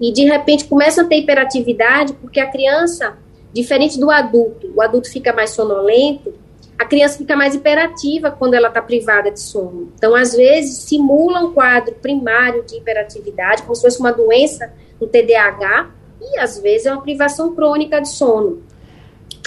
E 0.00 0.12
de 0.12 0.24
repente 0.24 0.64
começam 0.64 1.04
a 1.04 1.08
ter 1.08 1.18
hiperatividade, 1.18 2.14
porque 2.14 2.40
a 2.40 2.50
criança, 2.50 3.16
diferente 3.52 3.96
do 3.96 4.10
adulto, 4.10 4.72
o 4.74 4.82
adulto 4.82 5.08
fica 5.08 5.32
mais 5.32 5.50
sonolento, 5.50 6.34
a 6.76 6.84
criança 6.84 7.18
fica 7.18 7.36
mais 7.36 7.54
hiperativa 7.54 8.28
quando 8.32 8.54
ela 8.54 8.66
está 8.66 8.82
privada 8.82 9.30
de 9.30 9.38
sono. 9.38 9.92
Então, 9.96 10.16
às 10.16 10.34
vezes, 10.34 10.78
simula 10.78 11.44
um 11.44 11.54
quadro 11.54 11.94
primário 11.94 12.64
de 12.64 12.78
hiperatividade, 12.78 13.62
como 13.62 13.76
se 13.76 13.82
fosse 13.82 14.00
uma 14.00 14.10
doença, 14.10 14.72
um 15.00 15.06
TDAH, 15.06 15.90
e 16.20 16.40
às 16.40 16.58
vezes 16.58 16.86
é 16.86 16.92
uma 16.92 17.02
privação 17.02 17.54
crônica 17.54 18.00
de 18.00 18.08
sono. 18.08 18.64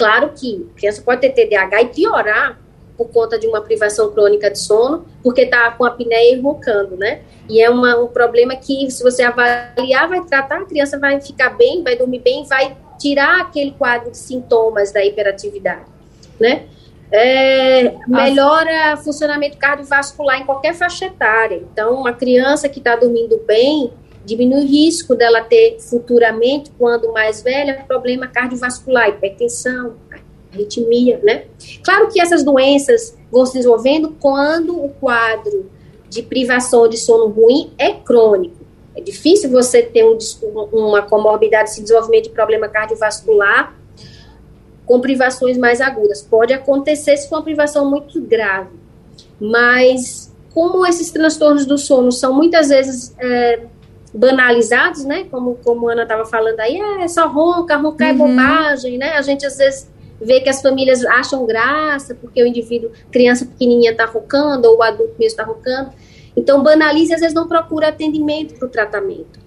Claro 0.00 0.32
que 0.34 0.66
a 0.74 0.78
criança 0.78 1.02
pode 1.02 1.20
ter 1.20 1.30
TDAH 1.30 1.82
e 1.82 1.86
piorar 1.88 2.58
por 2.96 3.08
conta 3.08 3.38
de 3.38 3.46
uma 3.46 3.60
privação 3.60 4.10
crônica 4.12 4.50
de 4.50 4.58
sono, 4.58 5.04
porque 5.22 5.42
está 5.42 5.70
com 5.72 5.84
a 5.84 5.88
apneia 5.88 6.34
e 6.34 6.40
roncando, 6.40 6.96
né? 6.96 7.20
E 7.48 7.62
é 7.62 7.68
uma, 7.68 7.96
um 7.98 8.08
problema 8.08 8.56
que, 8.56 8.90
se 8.90 9.02
você 9.02 9.22
avaliar, 9.22 10.08
vai 10.08 10.22
tratar, 10.24 10.62
a 10.62 10.64
criança 10.64 10.98
vai 10.98 11.20
ficar 11.20 11.50
bem, 11.50 11.82
vai 11.82 11.96
dormir 11.96 12.20
bem, 12.20 12.44
vai 12.44 12.76
tirar 12.98 13.42
aquele 13.42 13.72
quadro 13.72 14.10
de 14.10 14.16
sintomas 14.16 14.90
da 14.90 15.04
hiperatividade, 15.04 15.84
né? 16.38 16.66
É, 17.12 17.94
melhora 18.06 18.94
o 18.94 18.98
funcionamento 18.98 19.58
cardiovascular 19.58 20.40
em 20.40 20.46
qualquer 20.46 20.74
faixa 20.74 21.06
etária. 21.06 21.56
Então, 21.56 21.94
uma 21.94 22.12
criança 22.12 22.68
que 22.68 22.78
está 22.78 22.96
dormindo 22.96 23.38
bem, 23.46 23.92
diminui 24.24 24.60
o 24.60 24.66
risco 24.66 25.14
dela 25.14 25.42
ter 25.42 25.78
futuramente, 25.80 26.70
quando 26.78 27.12
mais 27.12 27.42
velha, 27.42 27.84
problema 27.86 28.26
cardiovascular, 28.26 29.08
hipertensão, 29.08 29.94
arritmia, 30.52 31.20
né? 31.22 31.44
Claro 31.82 32.08
que 32.08 32.20
essas 32.20 32.42
doenças 32.42 33.16
vão 33.30 33.46
se 33.46 33.54
desenvolvendo 33.54 34.16
quando 34.20 34.84
o 34.84 34.88
quadro 34.88 35.70
de 36.08 36.22
privação 36.22 36.88
de 36.88 36.96
sono 36.96 37.28
ruim 37.28 37.72
é 37.78 37.92
crônico. 37.92 38.56
É 38.96 39.00
difícil 39.00 39.48
você 39.50 39.82
ter 39.82 40.04
um, 40.04 40.18
uma 40.72 41.02
comorbidade, 41.02 41.70
esse 41.70 41.80
desenvolvimento 41.80 42.24
de 42.24 42.30
problema 42.30 42.68
cardiovascular 42.68 43.76
com 44.84 45.00
privações 45.00 45.56
mais 45.56 45.80
agudas. 45.80 46.20
Pode 46.20 46.52
acontecer 46.52 47.16
se 47.16 47.28
for 47.28 47.36
uma 47.36 47.44
privação 47.44 47.88
muito 47.88 48.20
grave, 48.20 48.76
mas 49.40 50.34
como 50.52 50.84
esses 50.84 51.12
transtornos 51.12 51.64
do 51.64 51.78
sono 51.78 52.10
são 52.10 52.34
muitas 52.34 52.70
vezes 52.70 53.14
é, 53.20 53.60
banalizados, 54.12 55.04
né? 55.04 55.26
Como, 55.30 55.56
como 55.64 55.88
a 55.88 55.92
Ana 55.92 56.02
estava 56.02 56.24
falando 56.24 56.60
aí, 56.60 56.78
é 57.00 57.08
só 57.08 57.26
ronca, 57.28 57.76
roncar 57.76 58.08
é 58.08 58.12
uhum. 58.12 58.24
é 58.24 58.28
bobagem, 58.28 58.98
né? 58.98 59.12
A 59.12 59.22
gente 59.22 59.46
às 59.46 59.56
vezes 59.56 59.88
vê 60.20 60.40
que 60.40 60.48
as 60.48 60.60
famílias 60.60 61.04
acham 61.04 61.46
graça 61.46 62.14
porque 62.14 62.42
o 62.42 62.46
indivíduo, 62.46 62.90
criança 63.10 63.46
pequenininha 63.46 63.92
está 63.92 64.04
roncando 64.04 64.68
ou 64.68 64.78
o 64.78 64.82
adulto 64.82 65.14
mesmo 65.18 65.26
está 65.26 65.44
roncando. 65.44 65.90
Então 66.36 66.62
banaliza 66.62 67.12
e 67.12 67.14
às 67.14 67.20
vezes 67.20 67.34
não 67.34 67.48
procura 67.48 67.88
atendimento 67.88 68.54
para 68.54 68.66
o 68.66 68.70
tratamento. 68.70 69.40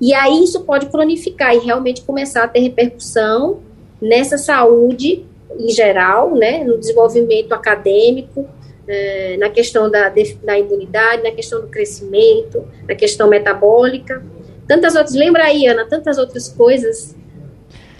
E 0.00 0.14
aí 0.14 0.42
isso 0.42 0.60
pode 0.62 0.86
cronificar 0.86 1.54
e 1.54 1.58
realmente 1.58 2.02
começar 2.02 2.44
a 2.44 2.48
ter 2.48 2.60
repercussão 2.60 3.60
nessa 4.00 4.36
saúde 4.36 5.24
em 5.58 5.68
geral, 5.70 6.34
né? 6.34 6.64
No 6.64 6.78
desenvolvimento 6.78 7.52
acadêmico, 7.52 8.48
é, 8.86 9.36
na 9.38 9.48
questão 9.48 9.90
da, 9.90 10.08
da 10.08 10.58
imunidade, 10.58 11.22
na 11.22 11.30
questão 11.30 11.60
do 11.60 11.68
crescimento, 11.68 12.66
na 12.88 12.94
questão 12.94 13.28
metabólica, 13.28 14.22
tantas 14.66 14.94
outras. 14.94 15.14
Lembra 15.14 15.44
aí, 15.44 15.66
Ana, 15.66 15.86
tantas 15.86 16.18
outras 16.18 16.48
coisas, 16.48 17.16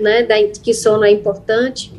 né, 0.00 0.22
da, 0.22 0.34
que 0.62 0.74
sono 0.74 1.04
é 1.04 1.10
importante. 1.10 1.92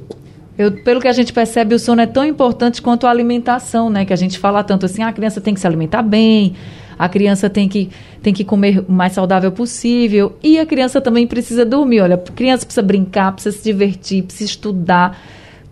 Eu, 0.58 0.72
pelo 0.84 1.02
que 1.02 1.08
a 1.08 1.13
gente 1.13 1.34
percebe, 1.34 1.74
o 1.74 1.80
sono 1.80 2.02
é 2.02 2.06
tão 2.06 2.24
importante 2.24 2.82
quanto 2.82 3.08
a 3.08 3.10
alimentação, 3.10 3.89
né? 3.89 4.06
Que 4.06 4.13
a 4.13 4.15
gente 4.15 4.38
fala 4.38 4.63
tanto 4.63 4.86
assim, 4.86 5.02
ah, 5.02 5.08
a 5.08 5.13
criança 5.13 5.41
tem 5.41 5.54
que 5.54 5.60
se 5.60 5.65
alimentar 5.65 6.04
bem, 6.04 6.56
a 6.98 7.10
criança 7.10 7.50
tem 7.50 7.67
que, 7.67 7.89
tem 8.22 8.32
que 8.32 8.43
comer 8.43 8.86
o 8.88 8.91
mais 8.91 9.13
saudável 9.13 9.52
possível 9.52 10.38
e 10.43 10.60
a 10.60 10.65
criança 10.65 11.02
também 11.02 11.26
precisa 11.26 11.65
dormir. 11.65 12.02
Olha, 12.02 12.15
a 12.15 12.17
criança 12.17 12.65
precisa 12.65 12.84
brincar, 12.84 13.32
precisa 13.32 13.58
se 13.58 13.63
divertir, 13.63 14.24
precisa 14.24 14.52
estudar 14.52 15.19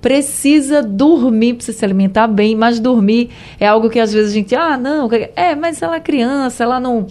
precisa 0.02 0.82
dormir, 0.82 1.54
precisa 1.54 1.78
se 1.78 1.86
alimentar 1.86 2.28
bem, 2.28 2.56
mas 2.56 2.80
dormir 2.80 3.30
é 3.60 3.68
algo 3.68 3.90
que 3.90 4.00
às 4.00 4.12
vezes 4.12 4.32
a 4.32 4.34
gente, 4.34 4.56
ah, 4.56 4.78
não, 4.78 5.08
é, 5.36 5.56
mas 5.56 5.82
ela 5.82 5.96
é 5.96 6.00
criança, 6.00 6.64
ela 6.64 6.80
não, 6.80 7.06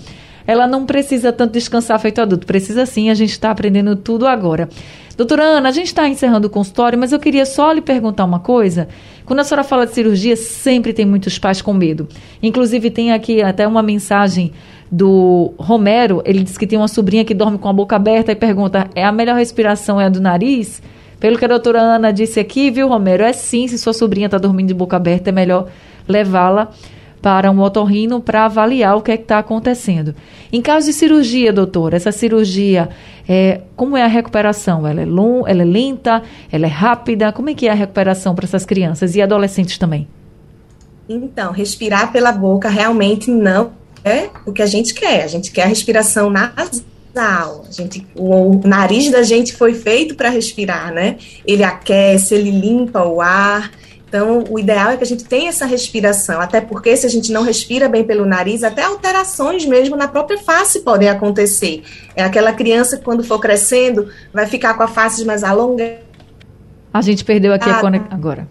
ela 0.47 0.67
não 0.67 0.85
precisa 0.85 1.33
tanto 1.33 1.53
descansar 1.53 1.99
feito 2.01 2.21
adulto. 2.21 2.47
Precisa 2.47 2.85
sim, 2.85 3.09
a 3.09 3.15
gente 3.15 3.31
está 3.31 3.51
aprendendo 3.51 3.95
tudo 3.95 4.27
agora. 4.27 4.69
Doutora 5.17 5.43
Ana, 5.43 5.69
a 5.69 5.73
gente 5.73 5.87
está 5.87 6.09
encerrando 6.09 6.47
o 6.47 6.51
consultório, 6.51 6.99
mas 6.99 7.13
eu 7.13 7.19
queria 7.19 7.45
só 7.45 7.71
lhe 7.73 7.81
perguntar 7.81 8.25
uma 8.25 8.41
coisa. 8.41 8.89
Quando 9.25 9.41
a 9.41 9.45
senhora 9.45 9.63
fala 9.63 9.87
de 9.87 9.93
cirurgia, 9.93 10.35
sempre 10.35 10.93
tem 10.93 11.05
muitos 11.05 11.39
pais 11.39 11.61
com 11.61 11.73
medo. 11.73 12.09
Inclusive, 12.43 12.91
tem 12.91 13.13
aqui 13.13 13.43
até 13.43 13.67
uma 13.67 13.83
mensagem 13.83 14.51
do 14.91 15.53
Romero. 15.59 16.23
Ele 16.25 16.43
diz 16.43 16.57
que 16.57 16.67
tem 16.67 16.79
uma 16.79 16.89
sobrinha 16.89 17.25
que 17.25 17.35
dorme 17.35 17.59
com 17.59 17.69
a 17.69 17.73
boca 17.73 17.95
aberta 17.95 18.33
e 18.33 18.35
pergunta: 18.35 18.89
é 18.95 19.05
a 19.05 19.13
melhor 19.13 19.37
respiração 19.37 20.01
é 20.01 20.07
a 20.07 20.09
do 20.09 20.21
nariz? 20.21 20.83
Pelo 21.21 21.39
que 21.39 21.45
a 21.45 21.49
doutora 21.49 21.81
Ana 21.81 22.11
disse 22.13 22.41
aqui, 22.41 22.71
viu, 22.71 22.89
Romero? 22.89 23.23
É 23.23 23.33
sim, 23.33 23.69
se 23.69 23.79
sua 23.79 23.93
sobrinha 23.93 24.27
está 24.27 24.39
dormindo 24.39 24.69
de 24.69 24.75
boca 24.75 24.97
aberta, 24.97 25.29
é 25.29 25.33
melhor 25.33 25.69
levá-la 26.09 26.71
para 27.21 27.51
um 27.51 27.61
otorrino 27.61 28.21
para 28.21 28.47
avaliar 28.47 28.97
o 28.97 29.03
que 29.03 29.13
é 29.13 29.15
está 29.15 29.39
acontecendo. 29.39 30.15
Em 30.51 30.63
caso 30.63 30.87
de 30.87 30.95
cirurgia, 30.95 31.53
doutora, 31.53 31.97
essa 31.97 32.11
cirurgia, 32.11 32.89
é, 33.29 33.61
como 33.77 33.97
é 33.97 34.03
a 34.03 34.07
recuperação? 34.07 34.87
Ela 34.87 35.03
é, 35.03 35.05
long, 35.05 35.47
ela 35.47 35.61
é 35.61 35.65
lenta? 35.65 36.23
Ela 36.51 36.65
é 36.65 36.71
rápida? 36.71 37.31
Como 37.33 37.51
é 37.51 37.55
que 37.55 37.69
é 37.69 37.71
a 37.71 37.75
recuperação 37.75 38.35
para 38.35 38.47
essas 38.47 38.65
crianças 38.65 39.15
e 39.15 39.21
adolescentes 39.21 39.77
também? 39.77 40.09
Então, 41.07 41.53
respirar 41.53 42.11
pela 42.13 42.33
boca 42.33 42.71
realmente 42.71 43.31
não 43.31 43.73
é 44.03 44.31
o 44.47 44.53
que 44.53 44.63
a 44.63 44.67
gente 44.67 44.95
quer. 44.95 45.25
A 45.25 45.27
gente 45.27 45.53
quer 45.53 45.65
a 45.65 45.67
respiração 45.67 46.31
nasal 46.31 46.81
nasal. 47.15 47.65
A 47.69 47.73
gente, 47.73 48.07
o, 48.15 48.57
o 48.57 48.67
nariz 48.67 49.11
da 49.11 49.23
gente 49.23 49.55
foi 49.55 49.75
feito 49.75 50.15
para 50.15 50.29
respirar, 50.29 50.93
né? 50.93 51.17
Ele 51.47 51.65
aquece, 51.65 52.35
ele 52.35 52.51
limpa 52.51 53.05
o 53.05 53.21
ar. 53.21 53.71
Então, 54.09 54.43
o 54.51 54.59
ideal 54.59 54.91
é 54.91 54.97
que 54.97 55.05
a 55.05 55.07
gente 55.07 55.25
tenha 55.25 55.51
essa 55.51 55.65
respiração, 55.65 56.41
até 56.41 56.61
porque 56.61 56.97
se 56.97 57.07
a 57.07 57.09
gente 57.09 57.31
não 57.31 57.45
respira 57.45 57.89
bem 57.89 58.03
pelo 58.03 58.27
nariz, 58.27 58.65
até 58.65 58.83
alterações 58.83 59.65
mesmo 59.65 59.95
na 59.95 60.09
própria 60.09 60.37
face 60.37 60.81
podem 60.81 61.09
acontecer. 61.09 61.85
É 62.17 62.25
aquela 62.25 62.53
criança 62.53 62.97
que, 62.97 63.05
quando 63.05 63.23
for 63.23 63.39
crescendo, 63.39 64.09
vai 64.35 64.47
ficar 64.47 64.75
com 64.75 64.83
a 64.83 64.89
face 64.89 65.25
mais 65.25 65.45
alongada. 65.45 66.01
A 66.93 67.01
gente 67.03 67.25
perdeu 67.25 67.53
aqui 67.53 67.71
a 67.71 67.81
conexão. 67.81 68.09
Agora. 68.11 68.49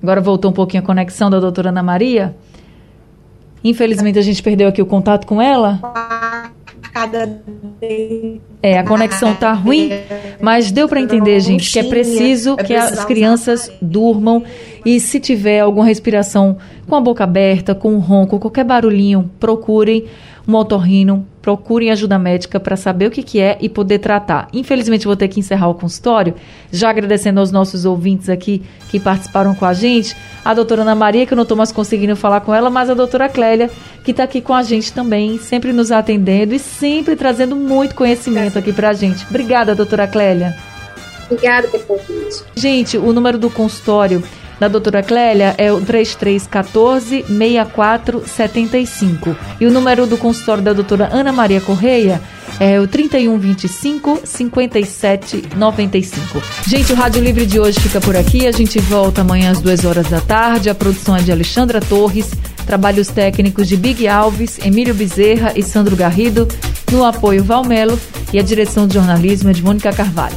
Agora 0.00 0.20
voltou 0.20 0.50
um 0.50 0.54
pouquinho 0.54 0.82
a 0.82 0.86
conexão 0.86 1.28
da 1.30 1.40
doutora 1.40 1.70
Ana 1.70 1.82
Maria. 1.82 2.34
Infelizmente, 3.64 4.18
a 4.18 4.22
gente 4.22 4.42
perdeu 4.42 4.68
aqui 4.68 4.82
o 4.82 4.86
contato 4.86 5.26
com 5.26 5.40
ela 5.40 5.80
cada 6.92 7.42
É, 8.62 8.78
a 8.78 8.84
conexão 8.84 9.34
tá 9.34 9.52
ruim, 9.52 9.90
mas 10.40 10.70
deu 10.70 10.86
para 10.86 11.00
entender, 11.00 11.40
gente, 11.40 11.72
que 11.72 11.78
é 11.78 11.82
preciso 11.84 12.56
que 12.56 12.74
as 12.74 13.04
crianças 13.04 13.72
durmam. 13.80 14.44
E 14.84 15.00
se 15.00 15.18
tiver 15.18 15.60
alguma 15.60 15.86
respiração 15.86 16.58
com 16.86 16.94
a 16.94 17.00
boca 17.00 17.24
aberta, 17.24 17.74
com 17.74 17.94
um 17.94 17.98
ronco, 17.98 18.38
qualquer 18.38 18.64
barulhinho, 18.64 19.30
procurem 19.40 20.04
um 20.46 20.54
otorrino, 20.54 21.26
procurem 21.42 21.90
ajuda 21.90 22.18
médica 22.18 22.60
para 22.60 22.76
saber 22.76 23.08
o 23.08 23.10
que, 23.10 23.22
que 23.22 23.40
é 23.40 23.58
e 23.60 23.68
poder 23.68 23.98
tratar. 23.98 24.48
Infelizmente, 24.52 25.06
vou 25.06 25.16
ter 25.16 25.26
que 25.26 25.40
encerrar 25.40 25.68
o 25.68 25.74
consultório, 25.74 26.34
já 26.70 26.88
agradecendo 26.88 27.40
aos 27.40 27.50
nossos 27.50 27.84
ouvintes 27.84 28.28
aqui 28.28 28.62
que 28.88 29.00
participaram 29.00 29.52
com 29.54 29.66
a 29.66 29.74
gente, 29.74 30.16
a 30.44 30.54
doutora 30.54 30.82
Ana 30.82 30.94
Maria, 30.94 31.26
que 31.26 31.32
eu 31.32 31.36
não 31.36 31.42
estou 31.42 31.56
mais 31.56 31.72
conseguindo 31.72 32.14
falar 32.14 32.40
com 32.42 32.54
ela, 32.54 32.70
mas 32.70 32.88
a 32.88 32.94
doutora 32.94 33.28
Clélia, 33.28 33.68
que 34.04 34.12
está 34.12 34.22
aqui 34.22 34.40
com 34.40 34.54
a 34.54 34.62
gente 34.62 34.92
também, 34.92 35.36
sempre 35.38 35.72
nos 35.72 35.90
atendendo 35.90 36.54
e 36.54 36.58
sempre 36.60 37.16
trazendo 37.16 37.56
muito 37.56 37.96
conhecimento 37.96 38.58
aqui 38.58 38.72
para 38.72 38.90
a 38.90 38.92
gente. 38.92 39.26
Obrigada, 39.28 39.74
doutora 39.74 40.06
Clélia. 40.06 40.56
Obrigada 41.28 41.66
pelo 41.68 41.82
convite. 41.84 42.44
Gente, 42.54 42.96
o 42.96 43.12
número 43.12 43.38
do 43.38 43.50
consultório 43.50 44.22
da 44.62 44.68
doutora 44.68 45.02
Clélia 45.02 45.56
é 45.58 45.72
o 45.72 45.80
3314 45.80 47.24
6475. 47.26 49.36
E 49.60 49.66
o 49.66 49.72
número 49.72 50.06
do 50.06 50.16
consultório 50.16 50.62
da 50.62 50.72
doutora 50.72 51.10
Ana 51.12 51.32
Maria 51.32 51.60
Correia 51.60 52.22
é 52.60 52.78
o 52.78 52.86
3125 52.86 54.20
5795. 54.22 56.40
Gente, 56.64 56.92
o 56.92 56.94
Rádio 56.94 57.24
Livre 57.24 57.44
de 57.44 57.58
hoje 57.58 57.80
fica 57.80 58.00
por 58.00 58.16
aqui. 58.16 58.46
A 58.46 58.52
gente 58.52 58.78
volta 58.78 59.22
amanhã 59.22 59.50
às 59.50 59.60
duas 59.60 59.84
horas 59.84 60.08
da 60.08 60.20
tarde. 60.20 60.70
A 60.70 60.76
produção 60.76 61.16
é 61.16 61.22
de 61.22 61.32
Alexandra 61.32 61.80
Torres, 61.80 62.30
trabalhos 62.64 63.08
técnicos 63.08 63.66
de 63.66 63.76
Big 63.76 64.06
Alves, 64.06 64.60
Emílio 64.64 64.94
Bezerra 64.94 65.54
e 65.56 65.62
Sandro 65.64 65.96
Garrido, 65.96 66.46
no 66.92 67.04
apoio 67.04 67.42
Valmelo 67.42 67.98
e 68.32 68.38
a 68.38 68.42
direção 68.42 68.86
de 68.86 68.94
jornalismo 68.94 69.50
é 69.50 69.52
de 69.52 69.60
Mônica 69.60 69.92
Carvalho. 69.92 70.36